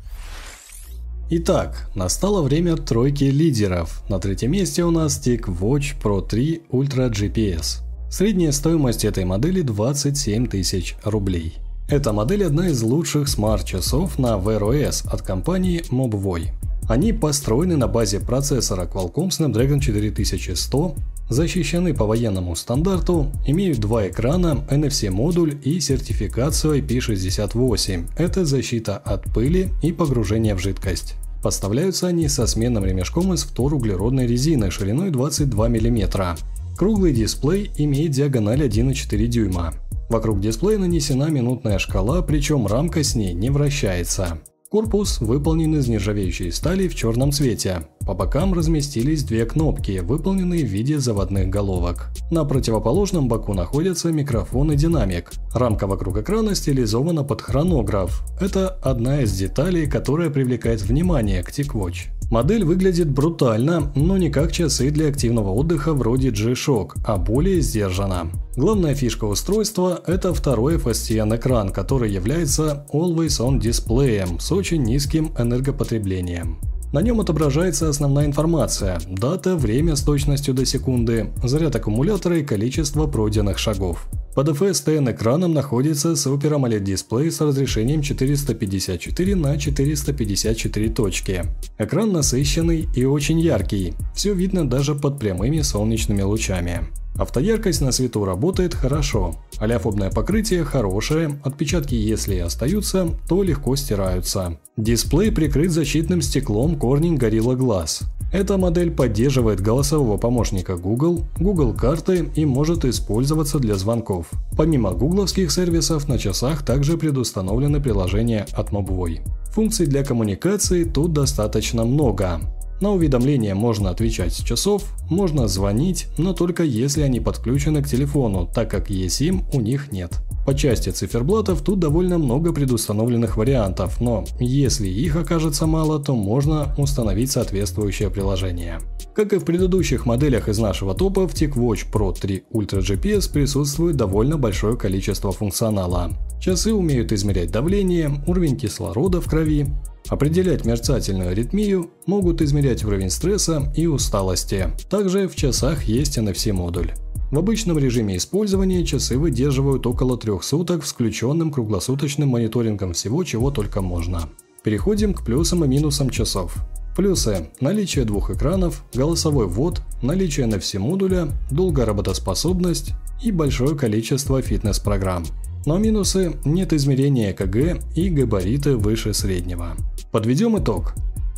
Итак, 1.30 1.88
настало 1.94 2.42
время 2.42 2.76
тройки 2.76 3.24
лидеров. 3.24 4.02
На 4.08 4.18
третьем 4.18 4.50
месте 4.50 4.84
у 4.84 4.90
нас 4.90 5.20
TicWatch 5.24 6.02
Pro 6.02 6.26
3 6.26 6.62
Ultra 6.72 7.08
GPS. 7.08 7.82
Средняя 8.10 8.50
стоимость 8.50 9.04
этой 9.04 9.24
модели 9.24 9.60
27 9.60 10.48
тысяч 10.48 10.96
рублей. 11.04 11.58
Эта 11.90 12.12
модель 12.12 12.44
одна 12.44 12.68
из 12.68 12.82
лучших 12.82 13.28
смарт-часов 13.28 14.16
на 14.16 14.38
Wear 14.38 14.60
OS 14.60 15.08
от 15.12 15.22
компании 15.22 15.82
Mobvoi. 15.90 16.50
Они 16.88 17.12
построены 17.12 17.76
на 17.76 17.88
базе 17.88 18.20
процессора 18.20 18.86
Qualcomm 18.86 19.30
Snapdragon 19.30 19.80
4100, 19.80 20.94
защищены 21.28 21.92
по 21.92 22.06
военному 22.06 22.54
стандарту, 22.54 23.32
имеют 23.44 23.80
два 23.80 24.06
экрана, 24.06 24.64
NFC-модуль 24.70 25.58
и 25.64 25.80
сертификацию 25.80 26.80
IP68. 26.80 28.10
Это 28.16 28.44
защита 28.44 28.96
от 28.96 29.24
пыли 29.34 29.70
и 29.82 29.90
погружения 29.90 30.54
в 30.54 30.60
жидкость. 30.60 31.16
Поставляются 31.42 32.06
они 32.06 32.28
со 32.28 32.46
сменным 32.46 32.84
ремешком 32.84 33.34
из 33.34 33.42
фторуглеродной 33.42 34.28
резины 34.28 34.70
шириной 34.70 35.10
22 35.10 35.68
мм. 35.68 36.36
Круглый 36.76 37.12
дисплей 37.12 37.72
имеет 37.78 38.12
диагональ 38.12 38.62
1,4 38.62 39.26
дюйма. 39.26 39.74
Вокруг 40.10 40.40
дисплея 40.40 40.76
нанесена 40.76 41.30
минутная 41.30 41.78
шкала, 41.78 42.20
причем 42.20 42.66
рамка 42.66 43.04
с 43.04 43.14
ней 43.14 43.32
не 43.32 43.48
вращается. 43.48 44.40
Корпус 44.68 45.20
выполнен 45.20 45.76
из 45.76 45.86
нержавеющей 45.86 46.50
стали 46.50 46.88
в 46.88 46.96
черном 46.96 47.30
цвете. 47.30 47.86
По 48.10 48.14
бокам 48.14 48.54
разместились 48.54 49.22
две 49.22 49.46
кнопки, 49.46 50.00
выполненные 50.00 50.64
в 50.64 50.68
виде 50.68 50.98
заводных 50.98 51.48
головок. 51.48 52.10
На 52.32 52.44
противоположном 52.44 53.28
боку 53.28 53.54
находятся 53.54 54.10
микрофон 54.10 54.72
и 54.72 54.76
динамик. 54.76 55.30
Рамка 55.54 55.86
вокруг 55.86 56.18
экрана 56.18 56.56
стилизована 56.56 57.22
под 57.22 57.40
хронограф. 57.40 58.24
Это 58.40 58.68
одна 58.82 59.22
из 59.22 59.32
деталей, 59.38 59.86
которая 59.86 60.28
привлекает 60.28 60.82
внимание 60.82 61.44
к 61.44 61.52
TicWatch. 61.52 62.08
Модель 62.32 62.64
выглядит 62.64 63.08
брутально, 63.08 63.92
но 63.94 64.18
не 64.18 64.28
как 64.28 64.50
часы 64.50 64.90
для 64.90 65.06
активного 65.06 65.50
отдыха 65.50 65.92
вроде 65.92 66.30
G-Shock, 66.30 66.94
а 67.04 67.16
более 67.16 67.60
сдержанно. 67.60 68.32
Главная 68.56 68.96
фишка 68.96 69.26
устройства– 69.26 70.02
это 70.08 70.34
второй 70.34 70.78
FSTN 70.78 71.36
экран, 71.36 71.70
который 71.70 72.10
является 72.10 72.88
Always 72.92 73.38
On 73.38 73.60
дисплеем 73.60 74.40
с 74.40 74.50
очень 74.50 74.82
низким 74.82 75.30
энергопотреблением. 75.38 76.58
На 76.92 77.02
нем 77.02 77.20
отображается 77.20 77.88
основная 77.88 78.26
информация– 78.26 79.00
дата, 79.08 79.54
время 79.54 79.94
с 79.94 80.02
точностью 80.02 80.54
до 80.54 80.66
секунды, 80.66 81.30
заряд 81.44 81.76
аккумулятора 81.76 82.38
и 82.38 82.44
количество 82.44 83.06
пройденных 83.06 83.58
шагов. 83.58 84.08
Под 84.34 84.48
FSTN 84.48 85.12
экраном 85.12 85.54
находится 85.54 86.12
Super 86.12 86.56
AMOLED 86.56 86.80
дисплей 86.80 87.30
с 87.30 87.40
разрешением 87.40 88.02
454 88.02 89.36
на 89.36 89.56
454 89.56 90.88
точки. 90.88 91.44
Экран 91.78 92.10
насыщенный 92.10 92.88
и 92.94 93.04
очень 93.04 93.38
яркий, 93.38 93.94
все 94.14 94.34
видно 94.34 94.68
даже 94.68 94.96
под 94.96 95.20
прямыми 95.20 95.60
солнечными 95.60 96.22
лучами. 96.22 96.88
Автояркость 97.16 97.80
на 97.80 97.92
свету 97.92 98.24
работает 98.24 98.74
хорошо, 98.74 99.36
аляфобное 99.58 100.10
покрытие 100.10 100.64
хорошее, 100.64 101.38
отпечатки 101.44 101.94
если 101.94 102.36
и 102.36 102.38
остаются, 102.38 103.08
то 103.28 103.42
легко 103.42 103.76
стираются. 103.76 104.58
Дисплей 104.76 105.30
прикрыт 105.30 105.70
защитным 105.70 106.22
стеклом 106.22 106.74
Corning 106.74 107.18
Gorilla 107.18 107.56
Glass. 107.56 108.04
Эта 108.32 108.56
модель 108.56 108.92
поддерживает 108.92 109.60
голосового 109.60 110.16
помощника 110.16 110.76
Google, 110.76 111.24
Google 111.38 111.74
карты 111.74 112.30
и 112.36 112.44
может 112.44 112.84
использоваться 112.84 113.58
для 113.58 113.74
звонков. 113.74 114.30
Помимо 114.56 114.92
гугловских 114.92 115.50
сервисов 115.50 116.08
на 116.08 116.16
часах 116.16 116.64
также 116.64 116.96
предустановлены 116.96 117.80
приложения 117.80 118.46
от 118.52 118.70
Mobvoi. 118.70 119.20
Функций 119.52 119.86
для 119.86 120.04
коммуникации 120.04 120.84
тут 120.84 121.12
достаточно 121.12 121.84
много. 121.84 122.40
На 122.80 122.92
уведомления 122.92 123.54
можно 123.54 123.90
отвечать 123.90 124.32
с 124.32 124.42
часов, 124.42 124.84
можно 125.10 125.48
звонить, 125.48 126.06
но 126.16 126.32
только 126.32 126.62
если 126.62 127.02
они 127.02 127.20
подключены 127.20 127.82
к 127.82 127.88
телефону, 127.88 128.48
так 128.52 128.70
как 128.70 128.90
eSIM 128.90 129.44
у 129.52 129.60
них 129.60 129.92
нет. 129.92 130.12
По 130.46 130.54
части 130.54 130.88
циферблатов 130.88 131.60
тут 131.62 131.78
довольно 131.78 132.16
много 132.16 132.54
предустановленных 132.54 133.36
вариантов, 133.36 134.00
но 134.00 134.24
если 134.38 134.88
их 134.88 135.16
окажется 135.16 135.66
мало, 135.66 136.02
то 136.02 136.16
можно 136.16 136.74
установить 136.78 137.30
соответствующее 137.30 138.08
приложение. 138.08 138.80
Как 139.14 139.34
и 139.34 139.38
в 139.38 139.44
предыдущих 139.44 140.06
моделях 140.06 140.48
из 140.48 140.58
нашего 140.58 140.94
топа, 140.94 141.28
в 141.28 141.34
TicWatch 141.34 141.92
Pro 141.92 142.18
3 142.18 142.44
Ultra 142.54 142.80
GPS 142.80 143.30
присутствует 143.30 143.96
довольно 143.96 144.38
большое 144.38 144.78
количество 144.78 145.30
функционала. 145.32 146.12
Часы 146.40 146.72
умеют 146.72 147.12
измерять 147.12 147.50
давление, 147.50 148.22
уровень 148.26 148.56
кислорода 148.56 149.20
в 149.20 149.28
крови, 149.28 149.66
Определять 150.10 150.64
мерцательную 150.64 151.30
аритмию, 151.30 151.90
могут 152.04 152.42
измерять 152.42 152.84
уровень 152.84 153.10
стресса 153.10 153.72
и 153.76 153.86
усталости. 153.86 154.68
Также 154.90 155.28
в 155.28 155.36
часах 155.36 155.84
есть 155.84 156.18
NFC-модуль. 156.18 156.92
В 157.30 157.38
обычном 157.38 157.78
режиме 157.78 158.16
использования 158.16 158.84
часы 158.84 159.16
выдерживают 159.16 159.86
около 159.86 160.18
трех 160.18 160.42
суток 160.42 160.84
с 160.84 160.92
включенным 160.92 161.52
круглосуточным 161.52 162.28
мониторингом 162.28 162.92
всего, 162.92 163.22
чего 163.22 163.52
только 163.52 163.82
можно. 163.82 164.28
Переходим 164.64 165.14
к 165.14 165.24
плюсам 165.24 165.64
и 165.64 165.68
минусам 165.68 166.10
часов. 166.10 166.56
Плюсы– 166.96 167.48
наличие 167.60 168.04
двух 168.04 168.32
экранов, 168.32 168.84
голосовой 168.92 169.46
ввод, 169.46 169.80
наличие 170.02 170.46
NFC-модуля, 170.48 171.28
долгая 171.52 171.86
работоспособность 171.86 172.94
и 173.22 173.30
большое 173.30 173.76
количество 173.76 174.42
фитнес-программ. 174.42 175.24
Но 175.66 175.78
минусы– 175.78 176.32
нет 176.44 176.72
измерения 176.72 177.30
ЭКГ 177.30 177.80
и 177.94 178.10
габариты 178.10 178.76
выше 178.76 179.14
среднего. 179.14 179.76
Подведем 180.12 180.58
итог. 180.58 180.94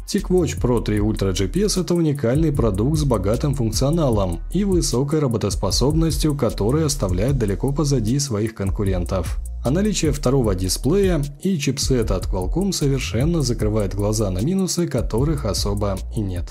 TicWatch 0.07 0.61
Pro 0.61 0.83
3 0.83 0.99
Ultra 0.99 1.33
GPS– 1.33 1.81
это 1.83 1.95
уникальный 1.95 2.53
продукт 2.53 2.99
с 2.99 3.05
богатым 3.05 3.55
функционалом 3.55 4.41
и 4.53 4.65
высокой 4.65 5.21
работоспособностью, 5.21 6.35
который 6.35 6.85
оставляет 6.85 7.39
далеко 7.39 7.73
позади 7.73 8.19
своих 8.19 8.55
конкурентов. 8.55 9.39
А 9.65 9.71
наличие 9.71 10.13
второго 10.13 10.55
дисплея 10.55 11.23
и 11.43 11.59
чипсета 11.59 12.17
от 12.17 12.27
Qualcomm 12.27 12.73
совершенно 12.73 13.43
закрывает 13.43 13.95
глаза 13.95 14.31
на 14.31 14.41
минусы, 14.41 14.89
которых 14.89 15.45
особо 15.45 15.99
и 16.17 16.21
нет. 16.21 16.51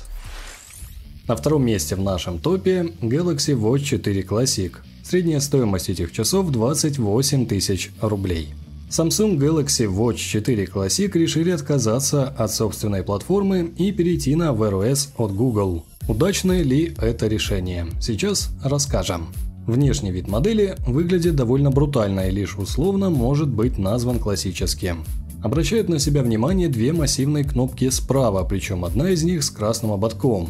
На 1.28 1.36
втором 1.36 1.66
месте 1.66 1.96
в 1.96 2.01
нашем 2.01 2.40
топе 2.40 2.94
Galaxy 3.01 3.56
Watch 3.60 3.80
4 3.80 4.22
Classic– 4.22 4.74
Средняя 5.04 5.40
стоимость 5.40 5.90
этих 5.90 6.12
часов 6.12 6.51
28 6.51 7.46
тысяч 7.46 7.92
рублей. 8.00 8.54
Samsung 8.91 9.38
Galaxy 9.38 9.88
Watch 9.88 10.17
4 10.17 10.65
Classic 10.65 11.10
решили 11.17 11.51
отказаться 11.51 12.27
от 12.27 12.51
собственной 12.51 13.03
платформы 13.03 13.71
и 13.77 13.93
перейти 13.93 14.36
на 14.36 14.50
Wear 14.50 14.74
OS 14.74 15.12
от 15.15 15.33
Google. 15.33 15.86
Удачное 16.10 16.62
ли 16.62 16.93
это 16.98 17.27
решение? 17.27 17.88
Сейчас 18.01 18.50
расскажем. 18.62 19.27
Внешний 19.65 20.12
вид 20.12 20.27
модели 20.27 20.75
выглядит 20.86 21.38
довольно 21.38 21.71
брутально 21.71 22.27
и 22.27 22.31
лишь 22.31 22.57
условно 22.57 23.10
может 23.10 23.48
быть 23.48 23.77
назван 23.77 24.19
классическим. 24.19 25.05
Обращают 25.41 25.88
на 25.88 25.98
себя 25.98 26.21
внимание 26.21 26.67
две 26.67 26.91
массивные 26.91 27.45
кнопки 27.45 27.89
справа, 27.91 28.43
причем 28.43 28.83
одна 28.83 29.12
из 29.12 29.24
них 29.24 29.45
с 29.45 29.50
красным 29.50 29.93
ободком. 29.93 30.50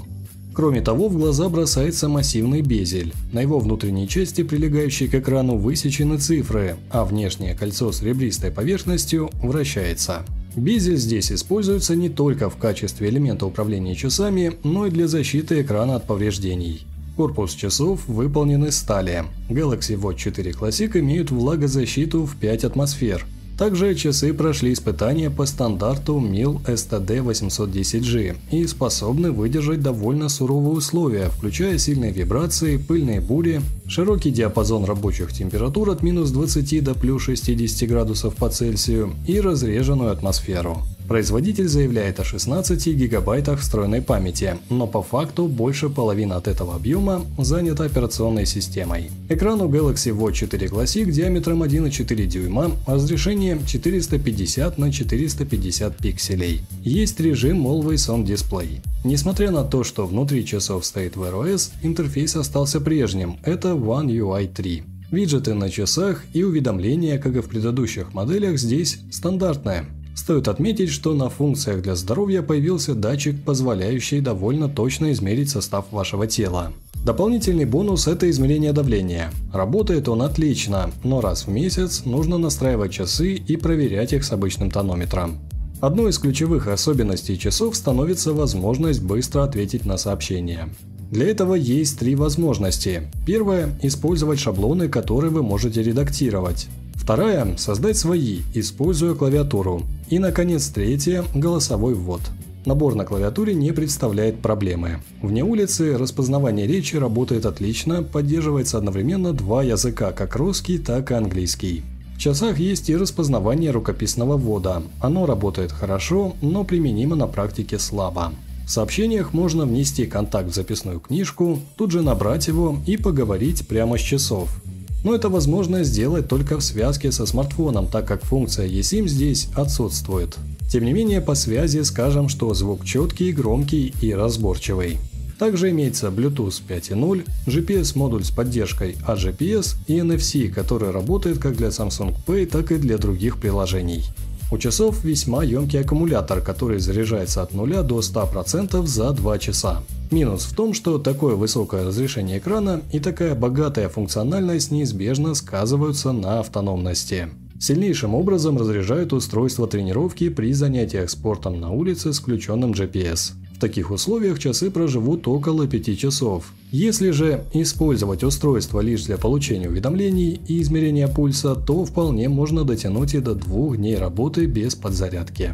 Кроме 0.53 0.81
того, 0.81 1.07
в 1.07 1.17
глаза 1.17 1.47
бросается 1.47 2.09
массивный 2.09 2.61
безель. 2.61 3.13
На 3.31 3.39
его 3.39 3.59
внутренней 3.59 4.07
части, 4.07 4.43
прилегающей 4.43 5.07
к 5.07 5.15
экрану, 5.15 5.55
высечены 5.55 6.17
цифры, 6.17 6.75
а 6.89 7.05
внешнее 7.05 7.55
кольцо 7.55 7.91
с 7.91 8.01
ребристой 8.01 8.51
поверхностью 8.51 9.29
вращается. 9.41 10.25
Безель 10.55 10.97
здесь 10.97 11.31
используется 11.31 11.95
не 11.95 12.09
только 12.09 12.49
в 12.49 12.57
качестве 12.57 13.07
элемента 13.07 13.45
управления 13.45 13.95
часами, 13.95 14.53
но 14.63 14.87
и 14.87 14.91
для 14.91 15.07
защиты 15.07 15.61
экрана 15.61 15.95
от 15.95 16.05
повреждений. 16.05 16.85
Корпус 17.15 17.53
часов 17.53 18.05
выполнен 18.07 18.65
из 18.65 18.77
стали. 18.77 19.23
Galaxy 19.49 19.97
Watch 19.97 20.17
4 20.17 20.51
Classic 20.51 20.99
имеют 20.99 21.31
влагозащиту 21.31 22.25
в 22.25 22.35
5 22.35 22.65
атмосфер, 22.65 23.25
также 23.61 23.93
часы 23.93 24.33
прошли 24.33 24.73
испытания 24.73 25.29
по 25.29 25.45
стандарту 25.45 26.19
MIL 26.19 26.65
STD 26.65 27.23
810G 27.23 28.35
и 28.49 28.65
способны 28.65 29.31
выдержать 29.31 29.83
довольно 29.83 30.29
суровые 30.29 30.71
условия, 30.71 31.29
включая 31.29 31.77
сильные 31.77 32.11
вибрации, 32.11 32.77
пыльные 32.77 33.21
бури, 33.21 33.61
широкий 33.87 34.31
диапазон 34.31 34.85
рабочих 34.85 35.31
температур 35.31 35.91
от 35.91 36.01
минус 36.01 36.31
20 36.31 36.83
до 36.83 36.95
плюс 36.95 37.21
60 37.21 37.87
градусов 37.87 38.33
по 38.33 38.49
Цельсию 38.49 39.13
и 39.27 39.39
разреженную 39.39 40.11
атмосферу. 40.11 40.79
Производитель 41.11 41.67
заявляет 41.67 42.21
о 42.21 42.23
16 42.23 42.87
гигабайтах 42.87 43.59
встроенной 43.59 44.01
памяти, 44.01 44.55
но 44.69 44.87
по 44.87 45.03
факту 45.03 45.47
больше 45.47 45.89
половины 45.89 46.31
от 46.31 46.47
этого 46.47 46.73
объема 46.73 47.25
занята 47.37 47.83
операционной 47.83 48.45
системой. 48.45 49.11
Экран 49.27 49.59
у 49.59 49.67
Galaxy 49.67 50.17
Watch 50.17 50.35
4 50.35 50.67
Classic 50.67 51.11
диаметром 51.11 51.63
1,4 51.63 52.25
дюйма, 52.27 52.71
разрешение 52.87 53.59
450 53.67 54.77
на 54.77 54.89
450 54.89 55.97
пикселей. 55.97 56.61
Есть 56.81 57.19
режим 57.19 57.67
Always 57.67 58.07
On 58.07 58.23
Display. 58.23 58.79
Несмотря 59.03 59.51
на 59.51 59.65
то, 59.65 59.83
что 59.83 60.07
внутри 60.07 60.45
часов 60.45 60.85
стоит 60.85 61.17
Wear 61.17 61.33
OS, 61.33 61.71
интерфейс 61.83 62.37
остался 62.37 62.79
прежним– 62.79 63.35
это 63.43 63.71
One 63.71 64.07
UI 64.07 64.47
3. 64.47 64.83
Виджеты 65.11 65.55
на 65.55 65.69
часах 65.69 66.23
и 66.31 66.41
уведомления, 66.43 67.17
как 67.17 67.35
и 67.35 67.41
в 67.41 67.49
предыдущих 67.49 68.13
моделях, 68.13 68.57
здесь 68.57 68.99
стандартные. 69.11 69.87
Стоит 70.21 70.47
отметить, 70.47 70.89
что 70.91 71.15
на 71.15 71.31
функциях 71.31 71.81
для 71.81 71.95
здоровья 71.95 72.43
появился 72.43 72.93
датчик, 72.93 73.43
позволяющий 73.43 74.21
довольно 74.21 74.69
точно 74.69 75.11
измерить 75.13 75.49
состав 75.49 75.85
вашего 75.91 76.27
тела. 76.27 76.73
Дополнительный 77.03 77.65
бонус– 77.65 78.05
это 78.07 78.29
измерение 78.29 78.71
давления. 78.71 79.31
Работает 79.51 80.07
он 80.07 80.21
отлично, 80.21 80.91
но 81.03 81.21
раз 81.21 81.47
в 81.47 81.49
месяц 81.49 82.05
нужно 82.05 82.37
настраивать 82.37 82.91
часы 82.91 83.33
и 83.33 83.57
проверять 83.57 84.13
их 84.13 84.23
с 84.23 84.31
обычным 84.31 84.69
тонометром. 84.69 85.39
Одной 85.81 86.11
из 86.11 86.19
ключевых 86.19 86.67
особенностей 86.67 87.39
часов 87.39 87.75
становится 87.75 88.31
возможность 88.31 89.01
быстро 89.01 89.41
ответить 89.41 89.87
на 89.87 89.97
сообщения. 89.97 90.69
Для 91.09 91.31
этого 91.31 91.55
есть 91.55 91.97
три 91.97 92.13
возможности. 92.13 93.09
Первая– 93.25 93.75
использовать 93.81 94.39
шаблоны, 94.39 94.87
которые 94.87 95.31
вы 95.31 95.41
можете 95.41 95.81
редактировать. 95.81 96.67
Вторая– 97.01 97.55
создать 97.57 97.97
свои, 97.97 98.41
используя 98.53 99.15
клавиатуру. 99.15 99.81
И, 100.11 100.19
наконец, 100.19 100.67
третья– 100.67 101.25
голосовой 101.33 101.95
ввод. 101.95 102.21
Набор 102.63 102.93
на 102.93 103.05
клавиатуре 103.05 103.55
не 103.55 103.71
представляет 103.71 104.39
проблемы. 104.39 105.01
Вне 105.23 105.43
улицы 105.43 105.97
распознавание 105.97 106.67
речи 106.67 106.95
работает 106.97 107.47
отлично, 107.47 108.03
поддерживается 108.03 108.77
одновременно 108.77 109.33
два 109.33 109.63
языка, 109.63 110.11
как 110.11 110.35
русский, 110.35 110.77
так 110.77 111.09
и 111.09 111.15
английский. 111.15 111.81
В 112.15 112.19
часах 112.19 112.59
есть 112.59 112.87
и 112.91 112.95
распознавание 112.95 113.71
рукописного 113.71 114.37
ввода. 114.37 114.83
Оно 114.99 115.25
работает 115.25 115.71
хорошо, 115.71 116.35
но 116.43 116.63
применимо 116.63 117.15
на 117.15 117.25
практике 117.25 117.79
слабо. 117.79 118.31
В 118.67 118.69
сообщениях 118.69 119.33
можно 119.33 119.65
внести 119.65 120.05
контакт 120.05 120.51
в 120.51 120.53
записную 120.53 120.99
книжку, 120.99 121.59
тут 121.77 121.89
же 121.89 122.03
набрать 122.03 122.47
его 122.47 122.77
и 122.85 122.95
поговорить 122.95 123.67
прямо 123.67 123.97
с 123.97 124.01
часов. 124.01 124.61
Но 125.03 125.15
это 125.15 125.29
возможно 125.29 125.83
сделать 125.83 126.27
только 126.27 126.57
в 126.57 126.63
связке 126.63 127.11
со 127.11 127.25
смартфоном, 127.25 127.87
так 127.87 128.07
как 128.07 128.23
функция 128.23 128.67
eSIM 128.67 129.07
здесь 129.07 129.47
отсутствует. 129.55 130.37
Тем 130.71 130.85
не 130.85 130.93
менее, 130.93 131.21
по 131.21 131.35
связи 131.35 131.81
скажем, 131.81 132.29
что 132.29 132.53
звук 132.53 132.85
четкий, 132.85 133.31
громкий 133.31 133.93
и 134.01 134.13
разборчивый. 134.13 134.97
Также 135.41 135.71
имеется 135.71 136.09
Bluetooth 136.09 136.61
5.0, 136.69 137.25
GPS-модуль 137.47 138.23
с 138.23 138.29
поддержкой 138.29 138.95
AGPS 139.07 139.75
и 139.87 139.97
NFC, 139.97 140.49
который 140.49 140.91
работает 140.91 141.39
как 141.39 141.57
для 141.57 141.69
Samsung 141.69 142.13
Pay, 142.27 142.45
так 142.45 142.71
и 142.71 142.77
для 142.77 142.99
других 142.99 143.39
приложений. 143.39 144.03
У 144.51 144.57
часов 144.57 145.03
весьма 145.03 145.43
емкий 145.43 145.79
аккумулятор, 145.79 146.41
который 146.41 146.79
заряжается 146.79 147.41
от 147.41 147.53
0 147.53 147.83
до 147.83 147.99
100% 147.99 148.85
за 148.85 149.11
2 149.11 149.39
часа. 149.39 149.81
Минус 150.11 150.43
в 150.43 150.53
том, 150.53 150.73
что 150.73 150.97
такое 150.97 151.35
высокое 151.35 151.85
разрешение 151.85 152.39
экрана 152.39 152.81
и 152.91 152.99
такая 152.99 153.33
богатая 153.33 153.87
функциональность 153.87 154.69
неизбежно 154.69 155.35
сказываются 155.35 156.11
на 156.11 156.41
автономности 156.41 157.29
сильнейшим 157.61 158.15
образом 158.15 158.57
разряжают 158.57 159.13
устройство 159.13 159.67
тренировки 159.67 160.29
при 160.29 160.51
занятиях 160.51 161.09
спортом 161.09 161.61
на 161.61 161.71
улице 161.71 162.11
с 162.11 162.19
включенным 162.19 162.71
GPS. 162.71 163.33
В 163.61 163.63
таких 163.63 163.91
условиях 163.91 164.39
часы 164.39 164.71
проживут 164.71 165.27
около 165.27 165.67
5 165.67 165.95
часов. 165.95 166.51
Если 166.71 167.11
же 167.11 167.43
использовать 167.53 168.23
устройство 168.23 168.79
лишь 168.79 169.03
для 169.03 169.19
получения 169.19 169.69
уведомлений 169.69 170.41
и 170.47 170.63
измерения 170.63 171.07
пульса, 171.07 171.53
то 171.53 171.85
вполне 171.85 172.27
можно 172.27 172.63
дотянуть 172.63 173.13
и 173.13 173.19
до 173.19 173.35
двух 173.35 173.77
дней 173.77 173.97
работы 173.97 174.47
без 174.47 174.73
подзарядки. 174.73 175.53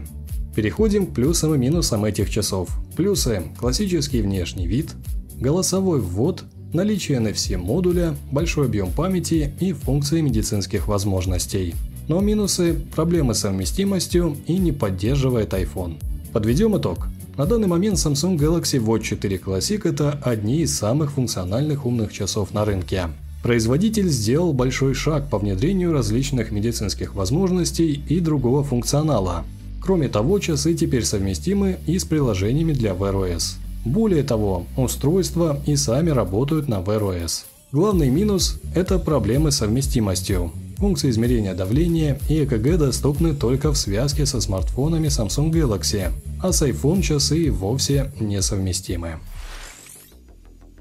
Переходим 0.56 1.06
к 1.06 1.16
плюсам 1.16 1.54
и 1.56 1.58
минусам 1.58 2.06
этих 2.06 2.30
часов. 2.30 2.70
Плюсы– 2.96 3.44
классический 3.60 4.22
внешний 4.22 4.68
вид, 4.68 4.92
голосовой 5.38 6.00
ввод, 6.00 6.46
наличие 6.72 7.18
NFC 7.18 7.58
модуля, 7.58 8.16
большой 8.32 8.68
объем 8.68 8.90
памяти 8.90 9.54
и 9.60 9.74
функции 9.74 10.22
медицинских 10.22 10.88
возможностей– 10.88 11.76
но 12.08 12.22
минусы– 12.22 12.74
проблемы 12.96 13.34
с 13.34 13.40
совместимостью 13.40 14.38
и 14.48 14.58
не 14.58 14.72
поддерживает 14.72 15.52
iPhone. 15.52 16.02
Подведем 16.32 16.78
итог. 16.78 17.10
На 17.38 17.46
данный 17.46 17.68
момент 17.68 17.98
Samsung 18.00 18.36
Galaxy 18.36 18.84
Watch 18.84 19.04
4 19.04 19.38
Classic– 19.38 19.80
это 19.88 20.20
одни 20.24 20.62
из 20.62 20.76
самых 20.76 21.12
функциональных 21.12 21.86
умных 21.86 22.12
часов 22.12 22.52
на 22.52 22.66
рынке. 22.66 23.10
Производитель 23.44 24.10
сделал 24.10 24.54
большой 24.54 24.96
шаг 24.96 25.30
по 25.30 25.38
внедрению 25.38 25.94
различных 25.94 26.52
медицинских 26.52 27.14
возможностей 27.14 28.02
и 28.10 28.20
другого 28.22 28.64
функционала. 28.64 29.46
Кроме 29.84 30.08
того, 30.08 30.40
часы 30.40 30.74
теперь 30.74 31.06
совместимы 31.06 31.78
и 31.86 32.00
с 32.00 32.06
приложениями 32.06 32.74
для 32.74 32.94
Wear 32.94 33.14
OS. 33.14 33.58
Более 33.86 34.24
того, 34.24 34.66
устройства 34.76 35.62
и 35.68 35.76
сами 35.76 36.10
работают 36.10 36.68
на 36.68 36.80
Wear 36.80 37.02
OS. 37.02 37.46
Главный 37.72 38.10
минус– 38.10 38.60
это 38.74 38.98
проблемы 38.98 39.52
с 39.52 39.58
совместимостью. 39.58 40.52
Функции 40.78 41.12
измерения 41.12 41.54
давления 41.54 42.18
и 42.30 42.44
ЭКГ 42.44 42.80
доступны 42.80 43.36
только 43.36 43.72
в 43.72 43.78
связке 43.78 44.26
со 44.26 44.42
смартфонами 44.42 45.08
Samsung 45.08 45.52
Galaxy, 45.52 46.12
а 46.42 46.52
с 46.52 46.62
iPhone 46.62 47.02
часы 47.02 47.52
вовсе 47.52 48.12
несовместимы. 48.20 49.20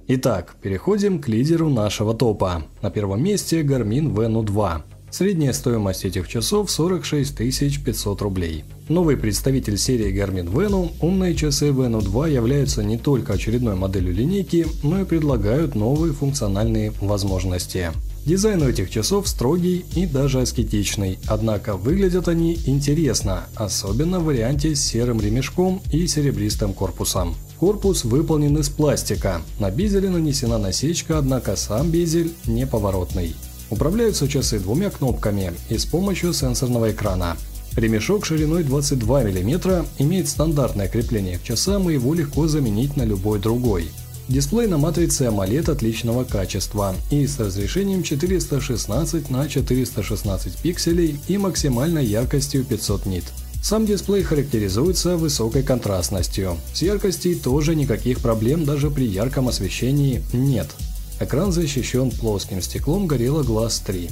Итак, 0.08 0.56
переходим 0.62 1.20
к 1.20 1.26
лидеру 1.26 1.68
нашего 1.68 2.14
топа. 2.14 2.62
На 2.80 2.90
первом 2.90 3.24
месте 3.24 3.62
Garmin 3.62 4.14
Venu 4.14 4.44
2. 4.44 4.84
Средняя 5.10 5.52
стоимость 5.52 6.04
этих 6.04 6.28
часов 6.28 6.70
46 6.70 7.84
500 7.84 8.22
рублей. 8.22 8.64
Новый 8.88 9.16
представитель 9.16 9.78
серии 9.78 10.14
Garmin 10.14 10.52
Venu, 10.52 10.92
умные 11.00 11.34
часы 11.34 11.70
Venu 11.70 12.02
2 12.02 12.28
являются 12.28 12.84
не 12.84 12.98
только 12.98 13.32
очередной 13.32 13.74
моделью 13.74 14.14
линейки, 14.14 14.66
но 14.82 15.00
и 15.00 15.04
предлагают 15.04 15.74
новые 15.74 16.12
функциональные 16.12 16.92
возможности. 17.00 17.92
Дизайн 18.26 18.60
у 18.62 18.68
этих 18.68 18.90
часов 18.90 19.28
строгий 19.28 19.84
и 19.94 20.04
даже 20.04 20.40
аскетичный, 20.40 21.20
однако 21.28 21.76
выглядят 21.76 22.26
они 22.26 22.58
интересно, 22.66 23.44
особенно 23.54 24.18
в 24.18 24.24
варианте 24.24 24.74
с 24.74 24.82
серым 24.82 25.20
ремешком 25.20 25.80
и 25.92 26.08
серебристым 26.08 26.74
корпусом. 26.74 27.36
Корпус 27.60 28.02
выполнен 28.02 28.58
из 28.58 28.68
пластика, 28.68 29.42
на 29.60 29.70
безеле 29.70 30.10
нанесена 30.10 30.58
насечка, 30.58 31.18
однако 31.18 31.54
сам 31.54 31.88
безель 31.92 32.32
неповоротный. 32.46 33.36
Управляются 33.70 34.26
часы 34.26 34.58
двумя 34.58 34.90
кнопками 34.90 35.52
и 35.68 35.78
с 35.78 35.86
помощью 35.86 36.32
сенсорного 36.32 36.90
экрана. 36.90 37.36
Ремешок 37.76 38.26
шириной 38.26 38.64
22 38.64 39.22
мм 39.22 39.84
имеет 39.98 40.26
стандартное 40.26 40.88
крепление 40.88 41.38
к 41.38 41.44
часам 41.44 41.88
и 41.88 41.92
его 41.92 42.12
легко 42.12 42.48
заменить 42.48 42.96
на 42.96 43.04
любой 43.04 43.38
другой. 43.38 43.88
Дисплей 44.28 44.66
на 44.66 44.76
матрице 44.76 45.26
AMOLED 45.26 45.70
отличного 45.70 46.24
качества 46.24 46.96
и 47.12 47.28
с 47.28 47.38
разрешением 47.38 48.02
416 48.02 49.30
на 49.30 49.48
416 49.48 50.56
пикселей 50.56 51.20
и 51.28 51.38
максимальной 51.38 52.04
яркостью 52.04 52.64
500 52.64 53.06
нит. 53.06 53.24
Сам 53.62 53.86
дисплей 53.86 54.24
характеризуется 54.24 55.16
высокой 55.16 55.62
контрастностью. 55.62 56.56
С 56.74 56.82
яркостью 56.82 57.38
тоже 57.38 57.76
никаких 57.76 58.18
проблем 58.18 58.64
даже 58.64 58.90
при 58.90 59.06
ярком 59.06 59.46
освещении 59.46 60.22
нет. 60.32 60.66
Экран 61.20 61.52
защищен 61.52 62.10
плоским 62.10 62.60
стеклом 62.60 63.06
Gorilla 63.06 63.44
Glass 63.44 63.80
3. 63.86 64.10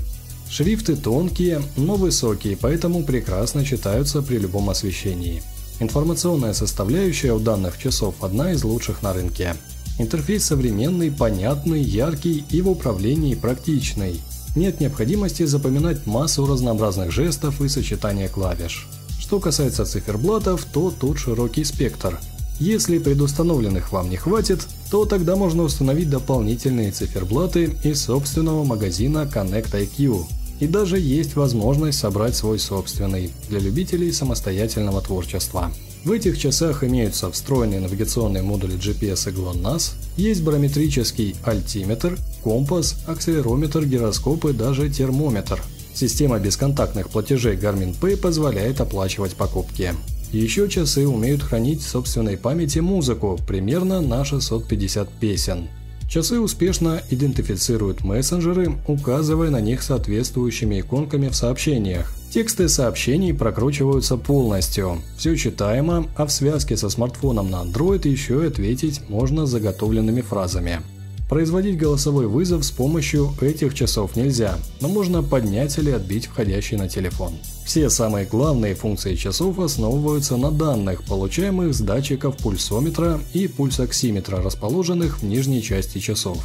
Шрифты 0.49 0.95
тонкие, 0.95 1.61
но 1.77 1.97
высокие, 1.97 2.57
поэтому 2.57 3.03
прекрасно 3.03 3.65
читаются 3.65 4.23
при 4.23 4.39
любом 4.39 4.71
освещении. 4.71 5.43
Информационная 5.81 6.53
составляющая 6.53 7.33
у 7.33 7.41
данных 7.41 7.79
часов 7.79 8.15
одна 8.23 8.53
из 8.53 8.63
лучших 8.63 9.03
на 9.03 9.13
рынке. 9.13 9.57
Интерфейс 9.99 10.45
современный, 10.45 11.11
понятный, 11.11 11.81
яркий 11.81 12.45
и 12.51 12.61
в 12.63 12.69
управлении 12.69 13.35
практичный. 13.35 14.21
Нет 14.57 14.81
необходимости 14.81 15.45
запоминать 15.45 16.07
массу 16.07 16.47
разнообразных 16.47 17.11
жестов 17.11 17.61
и 17.61 17.69
сочетания 17.69 18.29
клавиш. 18.29 18.89
Что 19.19 19.41
касается 19.41 19.85
циферблатов, 19.85 20.65
то 20.65 20.91
тут 20.91 21.19
широкий 21.19 21.65
спектр. 21.65 22.21
Если 22.61 22.99
предустановленных 22.99 23.91
вам 23.91 24.11
не 24.11 24.17
хватит, 24.17 24.67
то 24.91 25.07
тогда 25.07 25.35
можно 25.35 25.65
установить 25.65 26.09
дополнительные 26.09 26.93
циферблаты 26.93 27.77
из 27.83 28.03
собственного 28.03 28.63
магазина 28.63 29.29
Connect 29.33 29.73
IQ. 29.73 30.25
И 30.61 30.69
даже 30.69 31.01
есть 31.01 31.35
возможность 31.35 31.99
собрать 31.99 32.37
свой 32.37 32.61
собственный 32.61 33.33
для 33.49 33.59
любителей 33.59 34.13
самостоятельного 34.13 35.01
творчества. 35.01 35.73
В 36.05 36.13
этих 36.13 36.39
часах 36.39 36.85
имеются 36.85 37.31
встроенные 37.31 37.81
навигационные 37.81 38.43
модули 38.43 38.75
GPS 38.75 39.31
и 39.31 39.35
GLONASS, 39.35 39.93
есть 40.19 40.43
барометрический 40.43 41.35
альтиметр, 41.43 42.19
компас, 42.43 42.97
акселерометр, 43.07 43.87
гироскоп 43.87 44.45
и 44.45 44.53
даже 44.53 44.91
термометр. 44.91 45.63
Система 45.95 46.39
бесконтактных 46.39 47.09
платежей 47.09 47.57
Garmin 47.57 47.99
Pay 47.99 48.19
позволяет 48.19 48.83
оплачивать 48.83 49.35
покупки. 49.35 49.95
Еще 50.31 50.69
часы 50.69 51.09
умеют 51.09 51.43
хранить 51.43 51.81
в 51.81 51.89
собственной 51.89 52.37
памяти 52.37 52.81
музыку, 52.81 53.41
примерно 53.47 54.03
на 54.03 54.27
650 54.27 55.09
песен. 55.09 55.69
Часы 56.09 56.39
успешно 56.39 57.03
идентифицируют 57.11 58.05
мессенджеры, 58.05 58.75
указывая 58.87 59.51
на 59.51 59.61
них 59.61 59.83
соответствующими 59.83 60.81
иконками 60.81 61.29
в 61.29 61.35
сообщениях. 61.35 62.13
Тексты 62.31 62.69
сообщений 62.69 63.33
прокручиваются 63.33 64.17
полностью. 64.17 64.99
Все 65.17 65.37
читаемо, 65.37 66.07
а 66.17 66.27
в 66.27 66.33
связке 66.33 66.77
со 66.77 66.91
смартфоном 66.91 67.51
на 67.51 67.63
Android 67.63 68.09
еще 68.09 68.45
и 68.45 68.49
ответить 68.49 69.03
можно 69.09 69.47
заготовленными 69.47 70.21
фразами. 70.21 70.81
Производить 71.29 71.79
голосовой 71.79 72.27
вызов 72.27 72.65
с 72.65 72.71
помощью 72.71 73.33
этих 73.41 73.75
часов 73.75 74.15
нельзя, 74.15 74.59
но 74.81 74.89
можно 74.89 75.23
поднять 75.23 75.79
или 75.79 75.91
отбить 75.91 76.27
входящий 76.27 76.77
на 76.77 76.89
телефон. 76.89 77.33
Все 77.65 77.89
самые 77.89 78.27
главные 78.27 78.75
функции 78.75 79.15
часов 79.15 79.59
основываются 79.59 80.37
на 80.37 80.51
данных, 80.51 81.03
получаемых 81.05 81.75
с 81.75 81.81
датчиков 81.81 82.37
пульсометра 82.37 83.21
и 83.33 83.49
пульсоксиметра, 83.49 84.43
расположенных 84.43 85.21
в 85.21 85.23
нижней 85.23 85.63
части 85.63 85.99
часов. 85.99 86.45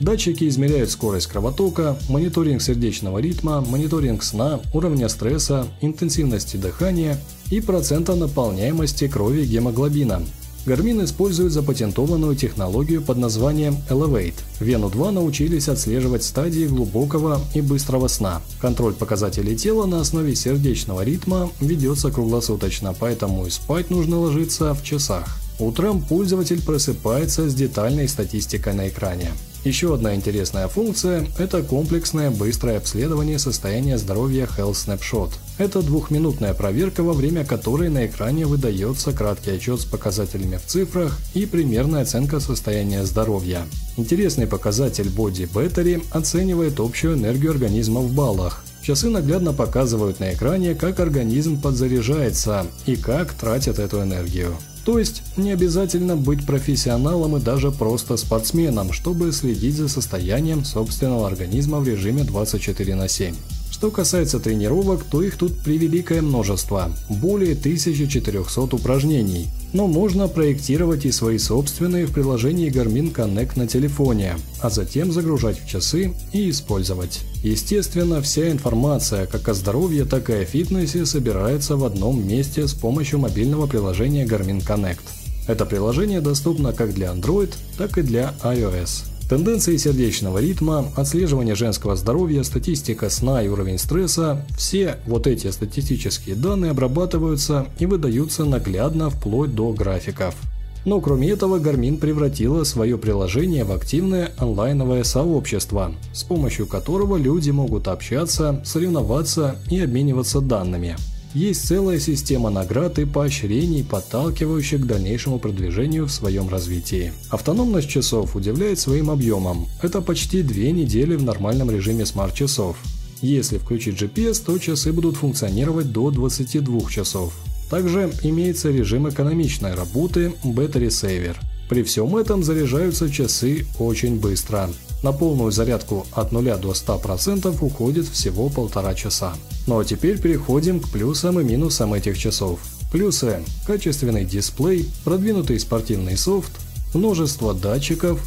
Датчики 0.00 0.46
измеряют 0.48 0.90
скорость 0.90 1.28
кровотока, 1.28 1.96
мониторинг 2.08 2.60
сердечного 2.60 3.18
ритма, 3.18 3.62
мониторинг 3.62 4.22
сна, 4.22 4.60
уровня 4.74 5.08
стресса, 5.08 5.66
интенсивности 5.80 6.56
дыхания 6.56 7.16
и 7.50 7.60
процента 7.60 8.14
наполняемости 8.14 9.08
крови 9.08 9.44
гемоглобина. 9.44 10.22
Garmin 10.66 11.04
использует 11.04 11.52
запатентованную 11.52 12.34
технологию 12.34 13.00
под 13.00 13.18
названием 13.18 13.76
Elevate. 13.88 14.34
Вену 14.58 14.90
2 14.90 15.12
научились 15.12 15.68
отслеживать 15.68 16.24
стадии 16.24 16.66
глубокого 16.66 17.40
и 17.54 17.60
быстрого 17.60 18.08
сна. 18.08 18.42
Контроль 18.60 18.94
показателей 18.94 19.56
тела 19.56 19.86
на 19.86 20.00
основе 20.00 20.34
сердечного 20.34 21.04
ритма 21.04 21.50
ведется 21.60 22.10
круглосуточно, 22.10 22.96
поэтому 22.98 23.46
и 23.46 23.50
спать 23.50 23.90
нужно 23.90 24.18
ложиться 24.18 24.74
в 24.74 24.82
часах. 24.82 25.38
Утром 25.60 26.02
пользователь 26.02 26.60
просыпается 26.60 27.48
с 27.48 27.54
детальной 27.54 28.08
статистикой 28.08 28.74
на 28.74 28.88
экране. 28.88 29.30
Еще 29.66 29.92
одна 29.92 30.14
интересная 30.14 30.68
функция– 30.68 31.26
это 31.38 31.60
комплексное 31.60 32.30
быстрое 32.30 32.76
обследование 32.76 33.36
состояния 33.40 33.98
здоровья 33.98 34.46
Health 34.56 34.74
Snapshot. 34.74 35.32
Это 35.58 35.82
двухминутная 35.82 36.54
проверка, 36.54 37.02
во 37.02 37.12
время 37.12 37.44
которой 37.44 37.88
на 37.88 38.06
экране 38.06 38.46
выдается 38.46 39.10
краткий 39.10 39.50
отчет 39.50 39.80
с 39.80 39.84
показателями 39.84 40.58
в 40.58 40.66
цифрах 40.66 41.18
и 41.34 41.46
примерная 41.46 42.02
оценка 42.02 42.38
состояния 42.38 43.04
здоровья. 43.04 43.62
Интересный 43.96 44.46
показатель 44.46 45.08
Body 45.08 45.50
Battery 45.52 46.00
оценивает 46.12 46.78
общую 46.78 47.14
энергию 47.14 47.50
организма 47.50 48.02
в 48.02 48.12
баллах. 48.12 48.62
Часы 48.82 49.08
наглядно 49.08 49.52
показывают 49.52 50.20
на 50.20 50.32
экране, 50.32 50.76
как 50.76 51.00
организм 51.00 51.60
подзаряжается 51.60 52.68
и 52.86 52.94
как 52.94 53.32
тратит 53.32 53.80
эту 53.80 54.00
энергию. 54.00 54.56
То 54.86 55.00
есть 55.00 55.24
не 55.36 55.50
обязательно 55.50 56.14
быть 56.14 56.46
профессионалом 56.46 57.36
и 57.36 57.40
даже 57.40 57.72
просто 57.72 58.16
спортсменом, 58.16 58.92
чтобы 58.92 59.32
следить 59.32 59.74
за 59.74 59.88
состоянием 59.88 60.64
собственного 60.64 61.26
организма 61.26 61.80
в 61.80 61.88
режиме 61.88 62.22
24 62.22 62.94
на 62.94 63.08
7. 63.08 63.34
Что 63.76 63.90
касается 63.90 64.40
тренировок, 64.40 65.04
то 65.04 65.22
их 65.22 65.36
тут 65.36 65.58
превеликое 65.58 66.22
множество, 66.22 66.90
более 67.10 67.52
1400 67.52 68.74
упражнений. 68.74 69.48
Но 69.74 69.86
можно 69.86 70.28
проектировать 70.28 71.04
и 71.04 71.12
свои 71.12 71.36
собственные 71.36 72.06
в 72.06 72.12
приложении 72.12 72.72
Garmin 72.72 73.14
Connect 73.14 73.58
на 73.58 73.66
телефоне, 73.66 74.36
а 74.62 74.70
затем 74.70 75.12
загружать 75.12 75.60
в 75.60 75.68
часы 75.68 76.14
и 76.32 76.48
использовать. 76.48 77.20
Естественно, 77.44 78.22
вся 78.22 78.50
информация 78.50 79.26
как 79.26 79.46
о 79.46 79.52
здоровье, 79.52 80.06
так 80.06 80.30
и 80.30 80.32
о 80.32 80.44
фитнесе 80.46 81.04
собирается 81.04 81.76
в 81.76 81.84
одном 81.84 82.26
месте 82.26 82.66
с 82.66 82.72
помощью 82.72 83.18
мобильного 83.18 83.66
приложения 83.66 84.24
Garmin 84.24 84.66
Connect. 84.66 85.02
Это 85.48 85.66
приложение 85.66 86.22
доступно 86.22 86.72
как 86.72 86.94
для 86.94 87.08
Android, 87.08 87.52
так 87.76 87.98
и 87.98 88.02
для 88.02 88.32
iOS. 88.42 89.15
Тенденции 89.28 89.76
сердечного 89.76 90.38
ритма, 90.38 90.92
отслеживание 90.94 91.56
женского 91.56 91.96
здоровья, 91.96 92.44
статистика 92.44 93.10
сна 93.10 93.42
и 93.42 93.48
уровень 93.48 93.76
стресса– 93.76 94.46
все 94.56 94.98
вот 95.04 95.26
эти 95.26 95.50
статистические 95.50 96.36
данные 96.36 96.70
обрабатываются 96.70 97.66
и 97.80 97.86
выдаются 97.86 98.44
наглядно 98.44 99.10
вплоть 99.10 99.52
до 99.52 99.72
графиков. 99.72 100.36
Но 100.84 101.00
кроме 101.00 101.28
этого 101.30 101.58
Garmin 101.58 101.98
превратила 101.98 102.62
свое 102.62 102.96
приложение 102.98 103.64
в 103.64 103.72
активное 103.72 104.30
онлайновое 104.38 105.02
сообщество, 105.02 105.92
с 106.12 106.22
помощью 106.22 106.68
которого 106.68 107.16
люди 107.16 107.50
могут 107.50 107.88
общаться, 107.88 108.62
соревноваться 108.64 109.56
и 109.68 109.80
обмениваться 109.80 110.40
данными– 110.40 110.94
есть 111.34 111.66
целая 111.66 111.98
система 111.98 112.50
наград 112.50 112.98
и 112.98 113.04
поощрений, 113.04 113.84
подталкивающих 113.84 114.80
к 114.80 114.86
дальнейшему 114.86 115.38
продвижению 115.38 116.06
в 116.06 116.12
своем 116.12 116.48
развитии. 116.48 117.12
Автономность 117.30 117.88
часов 117.88 118.36
удивляет 118.36 118.78
своим 118.78 119.10
объемом. 119.10 119.66
Это 119.82 120.00
почти 120.00 120.42
две 120.42 120.72
недели 120.72 121.14
в 121.16 121.22
нормальном 121.22 121.70
режиме 121.70 122.06
смарт-часов. 122.06 122.76
Если 123.22 123.58
включить 123.58 124.00
GPS, 124.00 124.42
то 124.44 124.58
часы 124.58 124.92
будут 124.92 125.16
функционировать 125.16 125.92
до 125.92 126.10
22 126.10 126.90
часов. 126.90 127.34
Также 127.70 128.12
имеется 128.22 128.70
режим 128.70 129.08
экономичной 129.08 129.74
работы 129.74 130.34
Battery 130.44 130.88
Saver. 130.88 131.36
При 131.68 131.82
всем 131.82 132.16
этом 132.16 132.42
заряжаются 132.44 133.10
часы 133.10 133.66
очень 133.78 134.20
быстро. 134.20 134.70
На 135.02 135.12
полную 135.12 135.50
зарядку 135.52 136.06
от 136.12 136.32
0 136.32 136.44
до 136.58 136.72
100% 136.72 137.56
уходит 137.60 138.06
всего 138.06 138.48
полтора 138.48 138.94
часа. 138.94 139.34
Ну 139.66 139.78
а 139.78 139.84
теперь 139.84 140.20
переходим 140.20 140.80
к 140.80 140.88
плюсам 140.88 141.40
и 141.40 141.44
минусам 141.44 141.94
этих 141.94 142.18
часов. 142.18 142.60
Плюсы– 142.92 143.42
качественный 143.66 144.24
дисплей, 144.24 144.88
продвинутый 145.04 145.58
спортивный 145.58 146.16
софт, 146.16 146.52
множество 146.94 147.52
датчиков, 147.52 148.20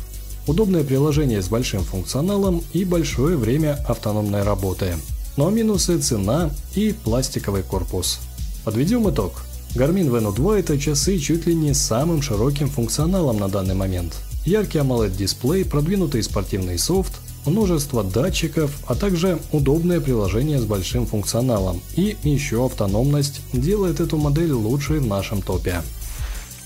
удобное 0.47 0.83
приложение 0.83 1.41
с 1.41 1.47
большим 1.47 1.83
функционалом 1.83 2.61
и 2.73 2.83
большое 2.83 3.37
время 3.37 3.83
автономной 3.87 4.43
работы. 4.43 4.95
Ну, 5.37 5.47
а 5.47 5.51
минусы– 5.51 5.97
цена 5.99 6.51
и 6.75 6.93
пластиковый 6.93 7.63
корпус. 7.63 8.19
Подведем 8.65 9.09
итог. 9.09 9.43
Garmin 9.75 10.09
Venu 10.09 10.35
2– 10.35 10.59
это 10.59 10.79
часы 10.79 11.19
чуть 11.19 11.45
ли 11.45 11.53
не 11.53 11.73
самым 11.73 12.21
широким 12.21 12.69
функционалом 12.69 13.37
на 13.37 13.47
данный 13.49 13.75
момент– 13.75 14.15
яркий 14.45 14.79
AMOLED-дисплей, 14.79 15.63
продвинутый 15.63 16.23
спортивный 16.23 16.79
софт, 16.79 17.13
множество 17.45 18.03
датчиков, 18.03 18.71
а 18.87 18.95
также 18.95 19.39
удобное 19.51 20.01
приложение 20.01 20.59
с 20.59 20.65
большим 20.65 21.05
функционалом 21.05 21.81
и 21.95 22.17
еще 22.23 22.65
автономность 22.65 23.41
делает 23.53 23.99
эту 23.99 24.17
модель 24.17 24.51
лучшей 24.51 24.99
в 24.99 25.07
нашем 25.07 25.41
топе. 25.41 25.81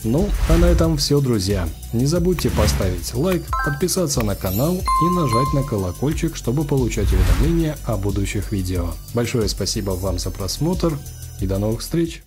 Ну, 0.05 0.29
а 0.49 0.57
на 0.57 0.65
этом 0.65 0.97
все, 0.97 1.21
друзья. 1.21 1.67
Не 1.93 2.05
забудьте 2.05 2.49
поставить 2.49 3.13
лайк, 3.13 3.43
подписаться 3.65 4.21
на 4.21 4.35
канал 4.35 4.75
и 4.75 5.15
нажать 5.15 5.53
на 5.53 5.63
колокольчик, 5.63 6.35
чтобы 6.35 6.65
получать 6.65 7.07
уведомления 7.13 7.77
о 7.85 7.95
будущих 7.95 8.51
видео. 8.51 8.89
Большое 9.13 9.47
спасибо 9.47 9.91
вам 9.91 10.19
за 10.19 10.29
просмотр 10.29 10.97
и 11.39 11.47
до 11.47 11.57
новых 11.57 11.81
встреч! 11.81 12.22